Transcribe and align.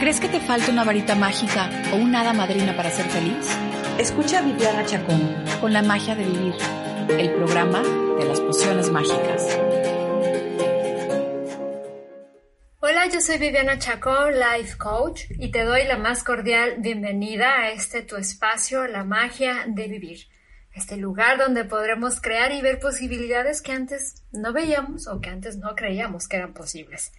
¿Crees 0.00 0.18
que 0.18 0.30
te 0.30 0.40
falta 0.40 0.72
una 0.72 0.82
varita 0.82 1.14
mágica 1.14 1.68
o 1.92 1.96
una 1.96 2.22
hada 2.22 2.32
madrina 2.32 2.74
para 2.74 2.90
ser 2.90 3.04
feliz? 3.10 3.54
Escucha 3.98 4.38
a 4.38 4.42
Viviana 4.42 4.86
Chacón 4.86 5.20
con 5.60 5.74
la 5.74 5.82
magia 5.82 6.14
de 6.14 6.24
vivir, 6.24 6.54
el 7.18 7.34
programa 7.34 7.82
de 7.82 8.24
las 8.24 8.40
pociones 8.40 8.90
mágicas. 8.90 9.58
Hola, 12.78 13.08
yo 13.12 13.20
soy 13.20 13.36
Viviana 13.36 13.78
Chacón, 13.78 14.32
Life 14.36 14.78
Coach, 14.78 15.24
y 15.38 15.50
te 15.50 15.64
doy 15.64 15.84
la 15.84 15.98
más 15.98 16.24
cordial 16.24 16.76
bienvenida 16.78 17.58
a 17.58 17.70
este 17.70 18.00
tu 18.00 18.16
espacio, 18.16 18.86
la 18.86 19.04
magia 19.04 19.66
de 19.66 19.86
vivir. 19.86 20.20
Este 20.72 20.96
lugar 20.96 21.36
donde 21.36 21.66
podremos 21.66 22.22
crear 22.22 22.52
y 22.52 22.62
ver 22.62 22.78
posibilidades 22.78 23.60
que 23.60 23.72
antes 23.72 24.24
no 24.32 24.54
veíamos 24.54 25.06
o 25.08 25.20
que 25.20 25.28
antes 25.28 25.58
no 25.58 25.74
creíamos 25.74 26.26
que 26.26 26.38
eran 26.38 26.54
posibles. 26.54 27.12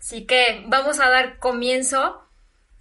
Así 0.00 0.26
que 0.26 0.64
vamos 0.66 0.98
a 0.98 1.10
dar 1.10 1.38
comienzo. 1.38 2.24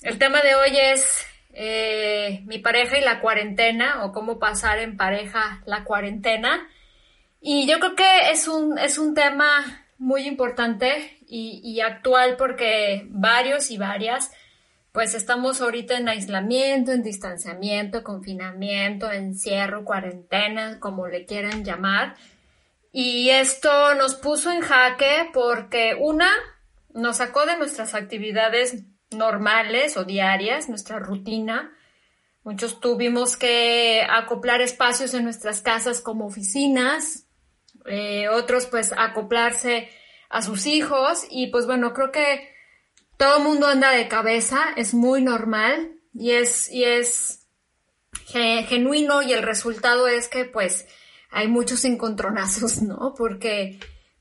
El 0.01 0.17
tema 0.17 0.41
de 0.41 0.55
hoy 0.55 0.77
es 0.77 1.27
eh, 1.53 2.41
mi 2.45 2.59
pareja 2.59 2.97
y 2.97 3.01
la 3.01 3.19
cuarentena 3.19 4.05
o 4.05 4.11
cómo 4.11 4.39
pasar 4.39 4.79
en 4.79 4.97
pareja 4.97 5.61
la 5.65 5.83
cuarentena. 5.83 6.67
Y 7.41 7.67
yo 7.67 7.79
creo 7.79 7.95
que 7.95 8.31
es 8.31 8.47
un, 8.47 8.79
es 8.79 8.97
un 8.97 9.13
tema 9.13 9.85
muy 9.97 10.21
importante 10.27 11.19
y, 11.27 11.61
y 11.63 11.81
actual 11.81 12.37
porque 12.37 13.05
varios 13.09 13.69
y 13.69 13.77
varias 13.77 14.31
pues 14.91 15.13
estamos 15.13 15.61
ahorita 15.61 15.97
en 15.97 16.09
aislamiento, 16.09 16.91
en 16.91 17.03
distanciamiento, 17.03 18.03
confinamiento, 18.03 19.11
encierro, 19.11 19.85
cuarentena, 19.85 20.79
como 20.79 21.07
le 21.07 21.25
quieran 21.25 21.63
llamar. 21.63 22.15
Y 22.91 23.29
esto 23.29 23.93
nos 23.95 24.15
puso 24.15 24.51
en 24.51 24.61
jaque 24.61 25.29
porque 25.31 25.95
una, 25.99 26.29
nos 26.93 27.17
sacó 27.17 27.45
de 27.45 27.57
nuestras 27.57 27.93
actividades 27.93 28.83
normales 29.11 29.97
o 29.97 30.03
diarias, 30.03 30.69
nuestra 30.69 30.99
rutina. 30.99 31.73
Muchos 32.43 32.79
tuvimos 32.79 33.37
que 33.37 34.01
acoplar 34.09 34.61
espacios 34.61 35.13
en 35.13 35.23
nuestras 35.23 35.61
casas 35.61 36.01
como 36.01 36.25
oficinas, 36.25 37.27
eh, 37.85 38.27
otros 38.29 38.65
pues 38.65 38.93
acoplarse 38.95 39.89
a 40.29 40.41
sus 40.41 40.65
hijos 40.65 41.25
y 41.29 41.47
pues 41.47 41.65
bueno, 41.65 41.93
creo 41.93 42.11
que 42.11 42.49
todo 43.17 43.37
el 43.37 43.43
mundo 43.43 43.67
anda 43.67 43.91
de 43.91 44.07
cabeza, 44.07 44.59
es 44.77 44.93
muy 44.93 45.21
normal 45.21 45.91
y 46.13 46.31
es, 46.31 46.71
y 46.71 46.85
es 46.85 47.47
genuino 48.33 49.21
y 49.21 49.33
el 49.33 49.43
resultado 49.43 50.07
es 50.07 50.27
que 50.27 50.45
pues 50.45 50.87
hay 51.31 51.47
muchos 51.47 51.83
encontronazos, 51.85 52.81
¿no? 52.81 53.13
Porque 53.17 53.79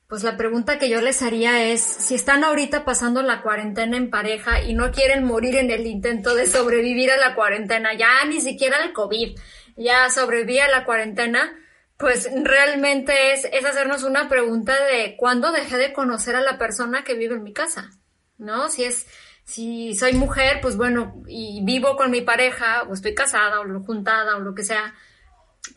pues 0.09 0.23
la 0.23 0.39
pregunta 0.39 0.78
que 0.78 0.89
yo 0.89 1.03
les 1.03 1.20
haría 1.20 1.64
es, 1.64 1.83
si 1.83 2.14
están 2.14 2.42
ahorita 2.42 2.87
pasando 2.87 3.20
la 3.20 3.42
cuarentena 3.42 3.98
en 3.98 4.09
pareja 4.09 4.62
y 4.62 4.73
no 4.73 4.91
quieren 4.91 5.25
morir 5.25 5.56
en 5.56 5.70
el 5.70 5.87
intento 5.87 6.34
de 6.34 6.47
sobrevivir 6.47 7.11
a 7.11 7.19
la 7.19 7.34
cuarentena, 7.34 7.92
ya 7.92 8.25
ni 8.25 8.41
siquiera 8.41 8.83
el 8.83 8.95
COVID, 8.95 9.39
ya 9.77 10.09
sobreviví 10.09 10.61
a 10.61 10.69
la 10.70 10.87
cuarentena, 10.87 11.55
pues 11.98 12.27
realmente 12.42 13.34
es, 13.34 13.45
es 13.53 13.67
hacernos 13.67 14.03
una 14.03 14.31
pregunta 14.31 14.73
de 14.87 15.15
cuándo 15.19 15.53
dejé 15.53 15.77
de 15.77 15.92
conocer 15.92 16.37
a 16.37 16.41
la 16.41 16.56
persona 16.56 17.05
que 17.05 17.12
vive 17.12 17.34
en 17.34 17.43
mi 17.43 17.53
casa, 17.53 17.91
¿no? 18.39 18.70
Si 18.70 18.84
es, 18.84 19.06
si 19.45 19.95
soy 19.95 20.15
mujer, 20.15 20.61
pues 20.62 20.78
bueno, 20.78 21.22
y 21.27 21.62
vivo 21.65 21.97
con 21.97 22.11
mi 22.11 22.22
pareja, 22.22 22.84
o 22.84 22.95
estoy 22.95 23.15
casada, 23.15 23.61
o 23.61 23.81
juntada, 23.83 24.37
o 24.37 24.41
lo 24.41 24.55
que 24.55 24.62
sea, 24.62 24.95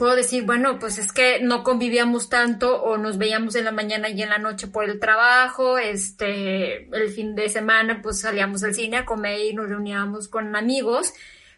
puedo 0.02 0.16
decir, 0.16 0.48
bueno, 0.48 0.80
pues 0.80 0.98
es 0.98 1.12
que 1.12 1.42
no 1.42 1.62
convivíamos 1.64 2.28
tanto 2.28 2.82
o 2.82 2.98
nos 2.98 3.20
veíamos 3.20 3.54
en 3.54 3.66
la 3.66 3.72
mañana 3.72 4.10
y 4.10 4.24
en 4.24 4.32
la 4.32 4.40
noche 4.40 4.66
por 4.66 4.86
el 4.86 5.00
trabajo, 5.00 5.78
este, 5.78 6.88
el 6.88 7.10
fin 7.12 7.36
de 7.36 7.50
semana 7.50 8.02
pues 8.02 8.22
salíamos 8.22 8.64
al 8.64 8.74
cine 8.74 8.98
a 8.98 9.06
comer 9.06 9.40
y 9.42 9.54
nos 9.54 9.70
reuníamos 9.70 10.28
con 10.28 10.56
amigos, 10.56 11.14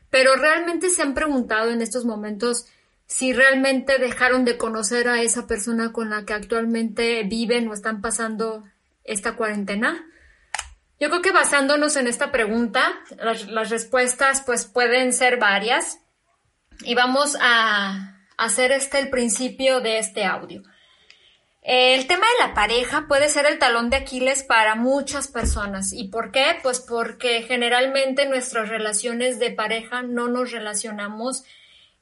pero 0.09 0.36
realmente 0.36 0.89
se 0.89 1.03
han 1.03 1.14
preguntado 1.14 1.71
en 1.71 1.81
estos 1.81 2.03
momentos 2.03 2.66
si 3.05 3.31
realmente 3.31 3.97
dejaron 3.97 4.43
de 4.43 4.58
conocer 4.58 5.08
a 5.08 5.21
esa 5.21 5.48
persona 5.48 5.93
con 5.93 6.10
la 6.10 6.25
que 6.25 6.33
actualmente 6.33 7.23
viven 7.23 7.70
o 7.70 7.73
están 7.73 8.02
pasando 8.02 8.65
esta 9.05 9.37
cuarentena. 9.37 10.05
Yo 10.99 11.08
creo 11.08 11.21
que 11.21 11.31
basándonos 11.31 11.95
en 11.95 12.08
esta 12.08 12.33
pregunta, 12.33 12.92
las, 13.17 13.48
las 13.48 13.70
respuestas 13.70 14.43
pues 14.45 14.65
pueden 14.65 15.14
ser 15.14 15.39
varias 15.39 15.99
y 16.81 16.93
vamos 16.93 17.37
a, 17.39 18.12
hacer 18.43 18.71
este 18.71 18.99
el 18.99 19.09
principio 19.09 19.80
de 19.80 19.99
este 19.99 20.26
audio. 20.26 20.64
El 21.65 22.08
tema 22.08 22.26
de 22.26 22.48
la 22.48 22.54
pareja 22.54 23.05
puede 23.08 23.30
ser 23.30 23.45
el 23.45 23.58
talón 23.58 23.89
de 23.89 23.95
Aquiles 23.95 24.43
para 24.43 24.76
muchas 24.76 25.30
personas. 25.30 25.93
¿Y 25.93 26.09
por 26.09 26.31
qué? 26.31 26.58
Pues 26.61 26.81
porque 26.81 27.43
generalmente 27.43 28.26
nuestras 28.26 28.67
relaciones 28.67 29.39
de 29.39 29.52
pareja 29.52 30.02
no 30.02 30.27
nos 30.27 30.52
relacionamos 30.52 31.45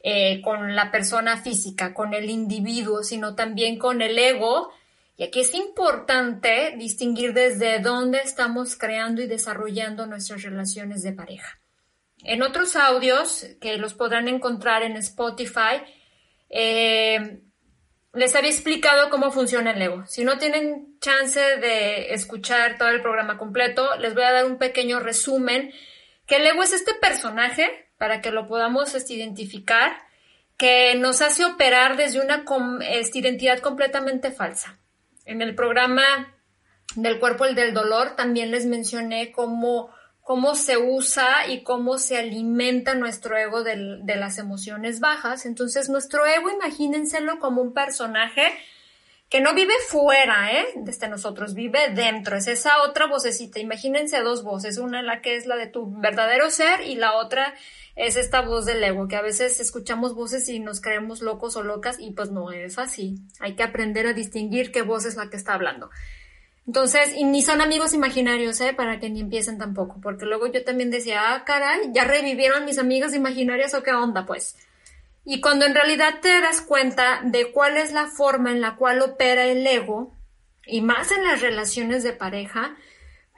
eh, 0.02 0.41
con 0.41 0.75
la 0.75 0.90
persona 0.90 1.38
física, 1.38 1.94
con 1.94 2.16
el 2.16 2.31
individuo, 2.31 3.03
sino 3.03 3.35
también 3.35 3.78
con 3.78 4.02
el 4.02 4.18
ego. 4.18 4.72
Y 5.16 5.25
aquí 5.25 5.41
es 5.41 5.53
importante 5.53 6.73
distinguir 6.75 7.34
desde 7.34 7.78
dónde 7.78 8.18
estamos 8.18 8.75
creando 8.75 9.22
y 9.22 9.28
desarrollando 9.28 10.08
nuestras 10.08 10.41
relaciones 10.41 11.03
de 11.03 11.13
pareja. 11.13 11.59
En 12.23 12.41
otros 12.41 12.75
audios 12.75 13.46
que 13.59 13.78
los 13.78 13.94
podrán 13.94 14.28
encontrar 14.28 14.81
en 14.81 14.97
Spotify, 14.97 15.84
eh, 16.51 17.41
les 18.13 18.35
había 18.35 18.50
explicado 18.50 19.09
cómo 19.09 19.31
funciona 19.31 19.72
el 19.72 19.81
ego. 19.81 20.06
Si 20.06 20.23
no 20.25 20.38
tienen 20.38 20.97
chance 21.00 21.39
de 21.39 22.13
escuchar 22.13 22.78
todo 22.78 22.89
el 22.89 23.01
programa 23.01 23.38
completo, 23.38 23.95
les 23.97 24.13
voy 24.13 24.23
a 24.23 24.34
dar 24.34 24.45
un 24.45 24.57
pequeño 24.57 25.00
resumen. 25.00 25.72
Que 26.28 26.35
el 26.35 26.47
ego 26.47 26.61
es 26.61 26.73
este 26.73 26.94
personaje, 26.94 27.90
para 27.97 28.22
que 28.22 28.31
lo 28.31 28.47
podamos 28.47 28.94
este, 28.95 29.13
identificar, 29.13 29.97
que 30.57 30.95
nos 30.95 31.22
hace 31.22 31.45
operar 31.45 31.95
desde 31.95 32.22
una 32.22 32.44
este, 32.90 33.19
identidad 33.19 33.59
completamente 33.59 34.31
falsa. 34.31 34.78
En 35.25 35.41
el 35.41 35.56
programa 35.56 36.35
del 36.95 37.19
cuerpo, 37.19 37.45
el 37.45 37.56
del 37.56 37.73
dolor, 37.73 38.16
también 38.17 38.51
les 38.51 38.66
mencioné 38.66 39.31
cómo 39.31 39.90
cómo 40.22 40.56
se 40.56 40.78
usa 40.78 41.48
y 41.48 41.64
cómo 41.64 41.98
se 41.98 42.18
alimenta 42.18 42.94
nuestro 42.96 43.38
ego 43.38 43.64
de, 43.64 44.02
las 44.06 44.38
emociones 44.38 45.00
bajas. 45.00 45.46
Entonces, 45.46 45.90
nuestro 45.90 46.26
ego, 46.26 46.50
imagínenselo 46.50 47.40
como 47.40 47.62
un 47.62 47.74
personaje 47.74 48.44
que 49.30 49.42
no 49.42 49.54
vive 49.54 49.74
fuera, 49.88 50.52
¿eh? 50.52 50.66
Desde 50.76 51.08
nosotros, 51.08 51.54
vive 51.54 51.90
dentro. 51.96 52.36
Es 52.36 52.48
esa 52.48 52.84
otra 52.84 53.08
vocecita. 53.08 53.59
Imagínense 53.59 54.20
dos 54.22 54.44
voces. 54.44 54.78
Una 54.78 55.02
la 55.02 55.22
que 55.22 55.36
es 55.36 55.46
la 55.46 55.56
de 55.56 55.68
tu 55.68 55.90
verdadero 56.00 56.50
ser 56.50 56.82
y 56.82 56.96
la 56.96 57.14
otra 57.14 57.53
es 57.96 58.16
esta 58.16 58.42
voz 58.42 58.66
del 58.66 58.84
ego, 58.84 59.08
que 59.08 59.16
a 59.16 59.22
veces 59.22 59.59
escuchamos 59.59 60.16
voces 60.16 60.48
y 60.50 60.59
nos 60.59 60.82
creemos 60.82 61.22
locos 61.22 61.56
o 61.56 61.64
locas 61.64 61.98
y 62.00 62.12
pues 62.12 62.32
no 62.32 62.52
es 62.52 62.78
así. 62.78 63.16
Hay 63.40 63.56
que 63.56 63.64
aprender 63.64 64.08
a 64.08 64.14
distinguir 64.14 64.72
qué 64.72 64.82
voz 64.82 65.06
es 65.06 65.16
la 65.16 65.30
que 65.30 65.38
está 65.38 65.53
hablando. 65.53 65.90
Entonces, 66.67 67.13
y 67.16 67.23
ni 67.23 67.41
son 67.41 67.61
amigos 67.61 67.94
imaginarios, 67.94 68.61
¿eh? 68.61 68.73
Para 68.73 68.99
que 68.99 69.09
ni 69.09 69.22
empiecen 69.22 69.57
tampoco, 69.57 69.99
porque 70.01 70.25
luego 70.25 70.47
yo 70.47 70.63
también 70.63 70.91
decía, 70.91 71.33
ah, 71.33 71.44
caray, 71.44 71.91
ya 71.91 72.03
revivieron 72.03 72.66
mis 72.66 72.77
amigas 72.77 73.13
imaginarias 73.13 73.73
o 73.73 73.83
qué 73.83 73.91
onda, 73.91 74.25
pues. 74.25 74.55
Y 75.25 75.41
cuando 75.41 75.66
en 75.66 75.75
realidad 75.75 76.19
te 76.22 76.39
das 76.39 76.61
cuenta 76.61 77.22
de 77.23 77.51
cuál 77.51 77.77
es 77.77 77.91
la 77.91 78.07
forma 78.07 78.51
en 78.51 78.61
la 78.61 78.75
cual 78.75 79.01
opera 79.01 79.45
el 79.45 79.66
ego, 79.66 80.16
y 80.66 80.81
más 80.81 81.11
en 81.11 81.23
las 81.23 81.41
relaciones 81.41 82.03
de 82.03 82.13
pareja, 82.13 82.75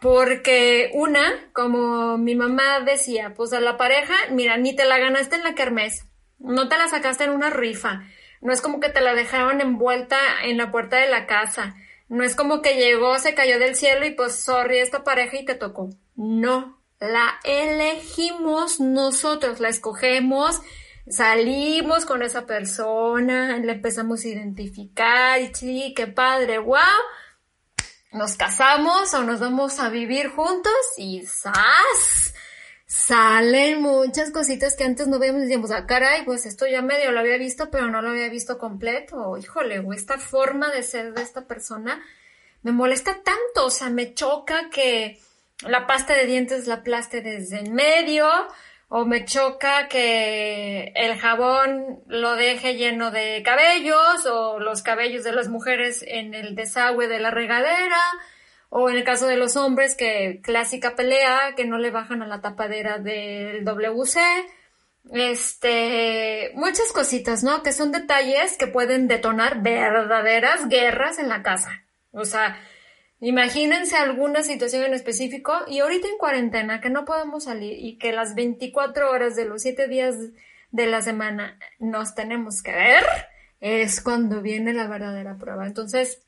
porque 0.01 0.91
una, 0.93 1.49
como 1.53 2.17
mi 2.17 2.35
mamá 2.35 2.81
decía, 2.81 3.33
pues 3.33 3.53
a 3.53 3.61
la 3.61 3.77
pareja, 3.77 4.13
mira, 4.31 4.57
ni 4.57 4.75
te 4.75 4.85
la 4.85 4.97
ganaste 4.97 5.37
en 5.37 5.43
la 5.43 5.55
kermés, 5.55 6.05
no 6.39 6.67
te 6.67 6.77
la 6.77 6.89
sacaste 6.89 7.23
en 7.23 7.31
una 7.31 7.49
rifa, 7.49 8.03
no 8.41 8.51
es 8.51 8.61
como 8.61 8.81
que 8.81 8.89
te 8.89 8.99
la 8.99 9.13
dejaron 9.13 9.61
envuelta 9.61 10.17
en 10.43 10.57
la 10.57 10.71
puerta 10.71 10.97
de 10.97 11.09
la 11.09 11.25
casa, 11.25 11.75
no 12.09 12.23
es 12.23 12.35
como 12.35 12.61
que 12.61 12.75
llegó, 12.75 13.17
se 13.19 13.33
cayó 13.33 13.59
del 13.59 13.75
cielo 13.75 14.05
y 14.05 14.11
pues, 14.11 14.35
sorry, 14.35 14.79
esta 14.79 15.03
pareja 15.03 15.37
y 15.37 15.45
te 15.45 15.55
tocó. 15.55 15.89
No, 16.15 16.81
la 16.99 17.39
elegimos 17.43 18.79
nosotros, 18.79 19.59
la 19.59 19.69
escogemos, 19.69 20.61
salimos 21.07 22.05
con 22.05 22.23
esa 22.23 22.45
persona, 22.45 23.57
la 23.57 23.73
empezamos 23.73 24.23
a 24.23 24.27
identificar 24.27 25.41
y 25.41 25.53
sí, 25.53 25.93
qué 25.95 26.07
padre, 26.07 26.59
wow. 26.59 26.79
Nos 28.11 28.35
casamos 28.35 29.13
o 29.15 29.23
nos 29.23 29.39
vamos 29.39 29.79
a 29.79 29.89
vivir 29.89 30.29
juntos 30.29 30.73
y 30.97 31.25
¡zas! 31.25 32.32
Salen 32.95 33.81
muchas 33.81 34.29
cositas 34.29 34.75
que 34.75 34.83
antes 34.83 35.07
no 35.07 35.17
veíamos 35.17 35.41
y 35.41 35.45
decíamos, 35.45 35.71
ah, 35.71 35.87
caray, 35.87 36.23
pues 36.25 36.45
esto 36.45 36.67
ya 36.67 36.83
medio 36.83 37.11
lo 37.11 37.21
había 37.21 37.37
visto, 37.37 37.71
pero 37.71 37.87
no 37.87 38.03
lo 38.03 38.09
había 38.09 38.29
visto 38.29 38.59
completo. 38.59 39.35
Híjole, 39.35 39.79
o 39.79 39.93
esta 39.93 40.19
forma 40.19 40.71
de 40.71 40.83
ser 40.83 41.11
de 41.13 41.23
esta 41.23 41.47
persona 41.47 42.03
me 42.61 42.71
molesta 42.71 43.15
tanto, 43.23 43.65
o 43.65 43.69
sea, 43.71 43.89
me 43.89 44.13
choca 44.13 44.69
que 44.69 45.19
la 45.61 45.87
pasta 45.87 46.13
de 46.13 46.27
dientes 46.27 46.67
la 46.67 46.75
aplaste 46.75 47.21
desde 47.21 47.61
el 47.61 47.71
medio, 47.71 48.29
o 48.89 49.05
me 49.05 49.25
choca 49.25 49.87
que 49.87 50.93
el 50.95 51.19
jabón 51.19 52.03
lo 52.05 52.35
deje 52.35 52.75
lleno 52.75 53.09
de 53.09 53.41
cabellos, 53.43 54.27
o 54.27 54.59
los 54.59 54.83
cabellos 54.83 55.23
de 55.23 55.31
las 55.31 55.49
mujeres 55.49 56.05
en 56.07 56.35
el 56.35 56.53
desagüe 56.53 57.07
de 57.07 57.19
la 57.19 57.31
regadera, 57.31 57.99
O 58.75 58.89
en 58.89 58.95
el 58.95 59.03
caso 59.03 59.27
de 59.27 59.37
los 59.37 59.55
hombres, 59.55 59.93
que 59.93 60.41
clásica 60.41 60.95
pelea, 60.95 61.53
que 61.55 61.63
no 61.63 61.77
le 61.77 61.91
bajan 61.91 62.23
a 62.23 62.27
la 62.27 62.41
tapadera 62.41 62.97
del 62.97 63.63
WC. 63.63 64.19
Este, 65.11 66.51
muchas 66.55 66.91
cositas, 66.91 67.43
¿no? 67.43 67.61
Que 67.61 67.71
son 67.71 67.91
detalles 67.91 68.57
que 68.57 68.65
pueden 68.65 69.07
detonar 69.07 69.61
verdaderas 69.61 70.69
guerras 70.69 71.19
en 71.19 71.29
la 71.29 71.43
casa. 71.43 71.83
O 72.13 72.25
sea, 72.25 72.59
imagínense 73.19 73.95
alguna 73.95 74.41
situación 74.41 74.85
en 74.85 74.95
específico 74.95 75.53
y 75.67 75.81
ahorita 75.81 76.07
en 76.07 76.17
cuarentena 76.17 76.81
que 76.81 76.89
no 76.89 77.05
podemos 77.05 77.43
salir 77.43 77.77
y 77.77 77.99
que 77.99 78.11
las 78.11 78.33
24 78.33 79.11
horas 79.11 79.35
de 79.35 79.45
los 79.45 79.61
7 79.61 79.87
días 79.87 80.15
de 80.71 80.87
la 80.87 81.03
semana 81.03 81.59
nos 81.77 82.15
tenemos 82.15 82.63
que 82.63 82.71
ver, 82.71 83.03
es 83.61 84.01
cuando 84.01 84.41
viene 84.41 84.73
la 84.73 84.87
verdadera 84.87 85.37
prueba. 85.37 85.67
Entonces, 85.67 86.23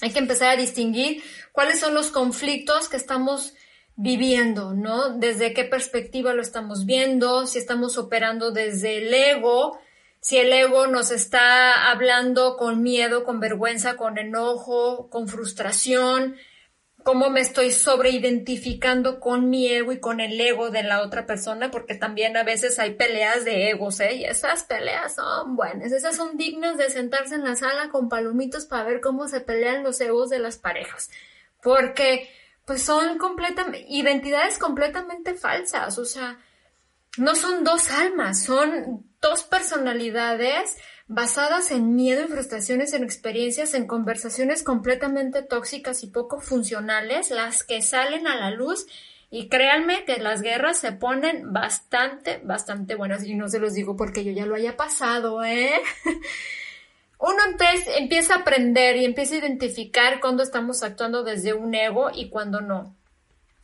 hay 0.00 0.10
que 0.10 0.18
empezar 0.18 0.50
a 0.50 0.56
distinguir 0.56 1.22
cuáles 1.52 1.80
son 1.80 1.94
los 1.94 2.10
conflictos 2.10 2.88
que 2.88 2.96
estamos 2.96 3.54
viviendo, 3.96 4.74
¿no? 4.74 5.10
Desde 5.10 5.54
qué 5.54 5.64
perspectiva 5.64 6.34
lo 6.34 6.42
estamos 6.42 6.84
viendo, 6.84 7.46
si 7.46 7.58
estamos 7.58 7.96
operando 7.96 8.50
desde 8.50 8.98
el 8.98 9.14
ego, 9.14 9.78
si 10.20 10.36
el 10.36 10.52
ego 10.52 10.86
nos 10.86 11.10
está 11.10 11.90
hablando 11.90 12.56
con 12.56 12.82
miedo, 12.82 13.24
con 13.24 13.40
vergüenza, 13.40 13.96
con 13.96 14.18
enojo, 14.18 15.08
con 15.08 15.28
frustración, 15.28 16.36
cómo 17.06 17.30
me 17.30 17.40
estoy 17.40 17.70
sobreidentificando 17.70 19.20
con 19.20 19.48
mi 19.48 19.68
ego 19.68 19.92
y 19.92 20.00
con 20.00 20.18
el 20.18 20.40
ego 20.40 20.70
de 20.70 20.82
la 20.82 21.02
otra 21.02 21.24
persona, 21.24 21.70
porque 21.70 21.94
también 21.94 22.36
a 22.36 22.42
veces 22.42 22.80
hay 22.80 22.94
peleas 22.94 23.44
de 23.44 23.70
egos, 23.70 24.00
¿eh? 24.00 24.16
Y 24.16 24.24
esas 24.24 24.64
peleas 24.64 25.14
son 25.14 25.54
buenas, 25.54 25.92
esas 25.92 26.16
son 26.16 26.36
dignas 26.36 26.76
de 26.76 26.90
sentarse 26.90 27.36
en 27.36 27.44
la 27.44 27.54
sala 27.54 27.90
con 27.90 28.08
palomitos 28.08 28.66
para 28.66 28.82
ver 28.82 29.00
cómo 29.00 29.28
se 29.28 29.40
pelean 29.40 29.84
los 29.84 30.00
egos 30.00 30.30
de 30.30 30.40
las 30.40 30.58
parejas, 30.58 31.08
porque 31.62 32.28
pues 32.64 32.82
son 32.82 33.18
completamente, 33.18 33.86
identidades 33.88 34.58
completamente 34.58 35.34
falsas, 35.34 35.98
o 35.98 36.04
sea, 36.04 36.40
no 37.18 37.36
son 37.36 37.62
dos 37.62 37.88
almas, 37.92 38.42
son 38.42 39.05
dos 39.20 39.44
personalidades 39.44 40.76
basadas 41.08 41.70
en 41.70 41.94
miedo, 41.94 42.22
en 42.22 42.28
frustraciones, 42.28 42.92
en 42.92 43.04
experiencias, 43.04 43.74
en 43.74 43.86
conversaciones 43.86 44.62
completamente 44.62 45.42
tóxicas 45.42 46.02
y 46.02 46.08
poco 46.08 46.40
funcionales, 46.40 47.30
las 47.30 47.62
que 47.62 47.82
salen 47.82 48.26
a 48.26 48.36
la 48.36 48.50
luz 48.50 48.86
y 49.30 49.48
créanme 49.48 50.04
que 50.04 50.18
las 50.18 50.42
guerras 50.42 50.78
se 50.78 50.92
ponen 50.92 51.52
bastante, 51.52 52.40
bastante 52.44 52.94
buenas 52.94 53.24
y 53.24 53.34
no 53.34 53.48
se 53.48 53.58
los 53.58 53.74
digo 53.74 53.96
porque 53.96 54.24
yo 54.24 54.32
ya 54.32 54.46
lo 54.46 54.54
haya 54.54 54.76
pasado, 54.76 55.44
¿eh? 55.44 55.80
Uno 57.18 57.38
empieza 57.98 58.34
a 58.34 58.38
aprender 58.38 58.96
y 58.96 59.04
empieza 59.04 59.34
a 59.34 59.38
identificar 59.38 60.20
cuando 60.20 60.42
estamos 60.42 60.82
actuando 60.82 61.24
desde 61.24 61.54
un 61.54 61.74
ego 61.74 62.10
y 62.14 62.28
cuando 62.28 62.60
no. 62.60 62.94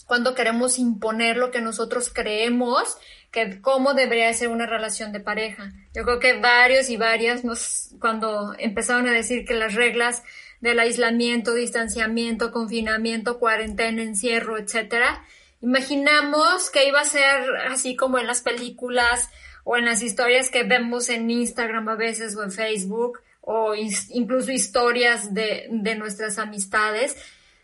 Cuando 0.06 0.34
queremos 0.34 0.78
imponer 0.78 1.36
lo 1.36 1.50
que 1.50 1.60
nosotros 1.60 2.10
creemos 2.12 2.96
que 3.32 3.60
cómo 3.62 3.94
debería 3.94 4.32
ser 4.34 4.48
una 4.48 4.66
relación 4.66 5.10
de 5.10 5.18
pareja. 5.18 5.72
Yo 5.94 6.04
creo 6.04 6.20
que 6.20 6.34
varios 6.34 6.90
y 6.90 6.98
varias 6.98 7.44
nos, 7.44 7.94
cuando 7.98 8.54
empezaron 8.58 9.08
a 9.08 9.12
decir 9.12 9.46
que 9.46 9.54
las 9.54 9.74
reglas 9.74 10.22
del 10.60 10.78
aislamiento, 10.78 11.54
distanciamiento, 11.54 12.52
confinamiento, 12.52 13.38
cuarentena, 13.38 14.02
encierro, 14.02 14.58
etcétera, 14.58 15.24
imaginamos 15.62 16.70
que 16.70 16.86
iba 16.86 17.00
a 17.00 17.06
ser 17.06 17.56
así 17.70 17.96
como 17.96 18.18
en 18.18 18.26
las 18.26 18.42
películas 18.42 19.30
o 19.64 19.78
en 19.78 19.86
las 19.86 20.02
historias 20.02 20.50
que 20.50 20.64
vemos 20.64 21.08
en 21.08 21.30
Instagram 21.30 21.88
a 21.88 21.96
veces 21.96 22.36
o 22.36 22.44
en 22.44 22.52
Facebook 22.52 23.20
o 23.40 23.74
incluso 23.74 24.52
historias 24.52 25.32
de, 25.32 25.68
de 25.70 25.94
nuestras 25.94 26.38
amistades 26.38 27.16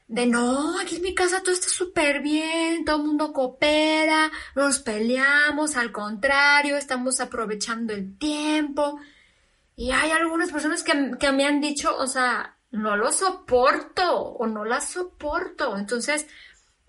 de 0.08 0.26
no, 0.26 0.80
aquí 0.80 0.96
en 0.96 1.02
mi 1.02 1.14
casa 1.14 1.42
todo 1.42 1.54
está 1.54 1.68
súper 1.68 2.20
bien, 2.22 2.84
todo 2.84 2.96
el 2.96 3.02
mundo 3.06 3.32
coopera, 3.32 4.30
no 4.54 4.64
nos 4.64 4.80
peleamos, 4.80 5.76
al 5.76 5.92
contrario, 5.92 6.76
estamos 6.78 7.20
aprovechando 7.20 7.92
el 7.92 8.16
tiempo. 8.18 8.98
Y 9.76 9.92
hay 9.92 10.10
algunas 10.10 10.50
personas 10.50 10.82
que, 10.82 11.12
que 11.20 11.30
me 11.32 11.44
han 11.44 11.60
dicho, 11.60 11.94
o 11.96 12.06
sea, 12.06 12.56
no 12.70 12.96
lo 12.96 13.12
soporto 13.12 14.20
o 14.20 14.46
no 14.46 14.64
la 14.64 14.80
soporto. 14.80 15.76
Entonces, 15.76 16.26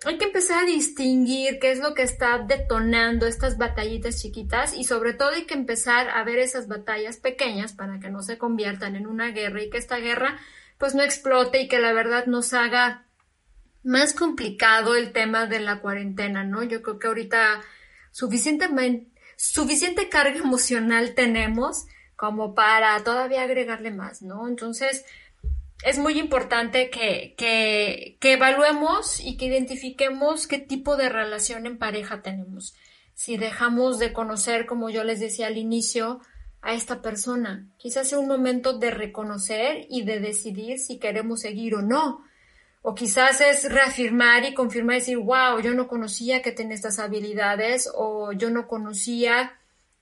hay 0.06 0.18
que 0.18 0.26
empezar 0.26 0.64
a 0.64 0.68
distinguir 0.68 1.60
qué 1.60 1.72
es 1.72 1.80
lo 1.80 1.94
que 1.94 2.04
está 2.04 2.40
detonando 2.40 3.28
estas 3.28 3.58
batallitas 3.58 4.22
chiquitas 4.22 4.74
y 4.74 4.86
sobre 4.86 5.14
todo 5.14 5.32
hay 5.32 5.46
que 5.46 5.56
empezar 5.56 6.10
a 6.10 6.24
ver 6.24 6.40
esas 6.40 6.70
batallas 6.70 7.18
pequeñas 7.18 7.74
para 7.74 8.00
que 8.00 8.10
no 8.10 8.22
se 8.22 8.38
conviertan 8.38 8.96
en 8.96 9.08
una 9.08 9.32
guerra 9.32 9.62
y 9.62 9.70
que 9.70 9.78
esta 9.78 9.98
guerra 9.98 10.40
pues 10.78 10.96
no 10.96 11.04
explote 11.04 11.62
y 11.62 11.68
que 11.68 11.80
la 11.80 11.92
verdad 11.92 12.26
nos 12.28 12.54
haga 12.54 13.09
más 13.84 14.14
complicado 14.14 14.96
el 14.96 15.12
tema 15.12 15.46
de 15.46 15.60
la 15.60 15.80
cuarentena, 15.82 16.44
¿no? 16.44 16.64
Yo 16.64 16.82
creo 16.82 17.00
que 17.00 17.08
ahorita 17.08 17.62
suficientemente, 18.12 19.12
suficiente 19.36 20.10
carga 20.10 20.38
emocional 20.44 21.14
tenemos 21.16 21.86
como 22.16 22.54
para 22.54 23.02
todavía 23.04 23.44
agregarle 23.44 23.92
más, 23.92 24.22
¿no? 24.22 24.48
Entonces, 24.48 25.06
es 25.84 25.98
muy 25.98 26.20
importante 26.20 26.90
que, 26.90 27.34
que, 27.38 28.18
que 28.20 28.34
evaluemos 28.34 29.22
y 29.22 29.38
que 29.38 29.46
identifiquemos 29.46 30.46
qué 30.46 30.60
tipo 30.60 30.98
de 30.98 31.08
relación 31.08 31.66
en 31.66 31.78
pareja 31.78 32.22
tenemos. 32.22 32.76
Si 33.14 33.38
dejamos 33.38 34.00
de 34.00 34.12
conocer, 34.12 34.66
como 34.66 34.90
yo 34.90 35.06
les 35.06 35.22
decía 35.22 35.48
al 35.48 35.58
inicio, 35.58 36.20
a 36.62 36.74
esta 36.74 37.02
persona. 37.02 37.68
Quizás 37.78 38.10
sea 38.10 38.20
un 38.20 38.28
momento 38.28 38.78
de 38.78 38.92
reconocer 38.92 39.86
y 39.90 40.04
de 40.04 40.20
decidir 40.20 40.80
si 40.80 41.00
queremos 41.00 41.42
seguir 41.42 41.76
o 41.76 41.82
no. 41.82 42.24
O 42.82 42.96
quizás 42.96 43.42
es 43.42 43.72
reafirmar 43.72 44.46
y 44.46 44.54
confirmar 44.54 44.96
y 44.96 45.00
decir, 45.00 45.18
wow, 45.18 45.60
yo 45.62 45.74
no 45.74 45.88
conocía 45.88 46.42
que 46.42 46.52
tenía 46.52 46.76
estas 46.76 47.00
habilidades 47.00 47.90
o 47.94 48.32
yo 48.32 48.50
no 48.50 48.68
conocía 48.68 49.60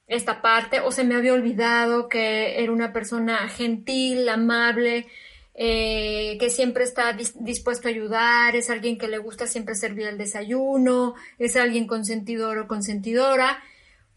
esta 0.07 0.41
parte 0.41 0.79
o 0.79 0.91
se 0.91 1.03
me 1.03 1.15
había 1.15 1.33
olvidado 1.33 2.07
que 2.07 2.63
era 2.63 2.71
una 2.71 2.93
persona 2.93 3.47
gentil, 3.49 4.29
amable, 4.29 5.07
eh, 5.53 6.37
que 6.39 6.49
siempre 6.51 6.83
está 6.83 7.13
dispuesto 7.13 7.87
a 7.87 7.91
ayudar, 7.91 8.55
es 8.55 8.69
alguien 8.69 8.97
que 8.97 9.07
le 9.07 9.17
gusta 9.17 9.47
siempre 9.47 9.75
servir 9.75 10.07
el 10.07 10.17
desayuno, 10.17 11.15
es 11.39 11.55
alguien 11.55 11.87
consentidor 11.87 12.59
o 12.59 12.67
consentidora. 12.67 13.63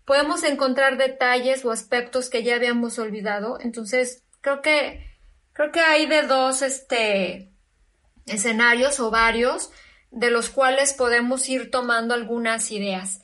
Podemos 0.05 0.45
encontrar 0.45 0.99
detalles 0.99 1.65
o 1.65 1.71
aspectos 1.71 2.31
que 2.31 2.43
ya 2.43 2.57
habíamos 2.57 2.99
olvidado. 2.99 3.59
Entonces, 3.61 4.23
creo 4.43 4.61
que, 4.61 5.07
creo 5.53 5.73
que 5.73 5.81
hay 5.81 6.07
de 6.07 6.23
dos, 6.23 6.63
este, 6.63 7.50
escenarios 8.31 9.01
o 9.01 9.11
varios 9.11 9.71
de 10.11 10.31
los 10.31 10.49
cuales 10.51 10.95
podemos 10.95 11.49
ir 11.49 11.71
tomando 11.71 12.15
algunas 12.15 12.71
ideas. 12.71 13.23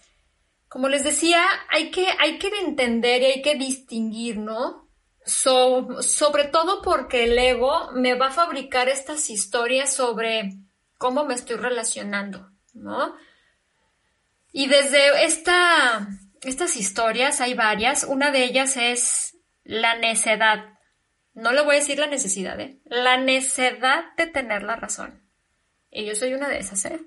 Como 0.69 0.89
les 0.89 1.05
decía, 1.05 1.43
hay 1.69 1.91
que, 1.91 2.07
hay 2.19 2.39
que 2.39 2.49
entender 2.49 3.23
y 3.23 3.27
hay 3.27 3.43
que 3.43 3.55
distinguir, 3.55 4.39
¿no? 4.39 4.87
sobre 5.27 6.45
todo 6.45 6.83
porque 6.83 7.25
el 7.25 7.37
ego 7.37 7.91
me 7.95 8.15
va 8.15 8.29
a 8.29 8.31
fabricar 8.31 8.89
estas 8.89 9.29
historias 9.29 9.93
sobre 9.93 10.53
cómo 10.99 11.25
me 11.25 11.35
estoy 11.35 11.57
relacionando, 11.57 12.49
¿no? 12.75 13.17
Y 14.53 14.69
desde 14.69 15.25
esta, 15.25 16.07
estas 16.43 16.77
historias 16.77 17.41
hay 17.41 17.55
varias. 17.55 18.05
Una 18.05 18.31
de 18.31 18.45
ellas 18.45 18.77
es 18.77 19.37
la 19.65 19.99
necedad. 19.99 20.76
No 21.37 21.53
le 21.53 21.63
voy 21.63 21.77
a 21.77 21.79
decir 21.81 21.99
la 21.99 22.07
necesidad, 22.07 22.59
¿eh? 22.59 22.81
La 22.87 23.19
necedad 23.19 24.07
de 24.17 24.27
tener 24.27 24.63
la 24.63 24.77
razón. 24.77 25.23
Y 25.91 26.07
yo 26.07 26.15
soy 26.15 26.33
una 26.33 26.49
de 26.49 26.59
esas, 26.59 26.87
¿eh? 26.87 26.99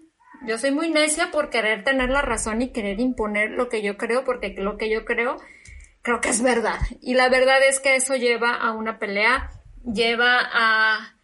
Yo 0.45 0.59
soy 0.59 0.69
muy 0.69 0.91
necia 0.91 1.31
por 1.31 1.49
querer 1.49 1.83
tener 1.83 2.11
la 2.11 2.21
razón 2.21 2.61
y 2.61 2.71
querer 2.71 2.99
imponer 2.99 3.49
lo 3.49 3.69
que 3.69 3.81
yo 3.81 3.97
creo, 3.97 4.23
porque 4.23 4.53
lo 4.55 4.77
que 4.77 4.87
yo 4.87 5.03
creo, 5.03 5.37
creo 6.03 6.21
que 6.21 6.29
es 6.29 6.43
verdad. 6.43 6.77
Y 7.01 7.15
la 7.15 7.27
verdad 7.27 7.57
es 7.67 7.79
que 7.79 7.95
eso 7.95 8.15
lleva 8.15 8.53
a 8.53 8.71
una 8.71 8.99
pelea, 8.99 9.49
lleva 9.83 10.39
a, 10.39 11.15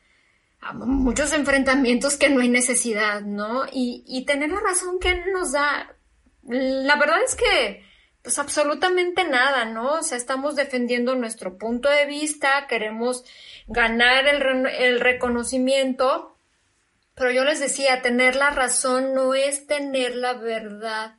a 0.62 0.74
muchos 0.74 1.32
enfrentamientos 1.32 2.18
que 2.18 2.30
no 2.30 2.42
hay 2.42 2.50
necesidad, 2.50 3.22
¿no? 3.22 3.68
Y, 3.72 4.04
y 4.08 4.26
tener 4.26 4.50
la 4.50 4.62
razón 4.62 4.98
que 5.00 5.16
nos 5.32 5.52
da. 5.52 5.96
La 6.42 6.96
verdad 6.96 7.20
es 7.24 7.36
que 7.36 7.84
pues 8.26 8.40
absolutamente 8.40 9.24
nada, 9.24 9.66
¿no? 9.66 10.00
O 10.00 10.02
sea, 10.02 10.18
estamos 10.18 10.56
defendiendo 10.56 11.14
nuestro 11.16 11.60
punto 11.60 11.90
de 11.90 12.08
vista, 12.08 12.66
queremos 12.68 13.24
ganar 13.68 14.26
el, 14.26 14.66
el 14.66 15.00
reconocimiento, 15.00 16.36
pero 17.14 17.30
yo 17.30 17.44
les 17.44 17.60
decía, 17.60 18.02
tener 18.02 18.36
la 18.36 18.50
razón 18.50 19.14
no 19.14 19.36
es 19.36 19.68
tener 19.68 20.16
la 20.16 20.34
verdad. 20.34 21.18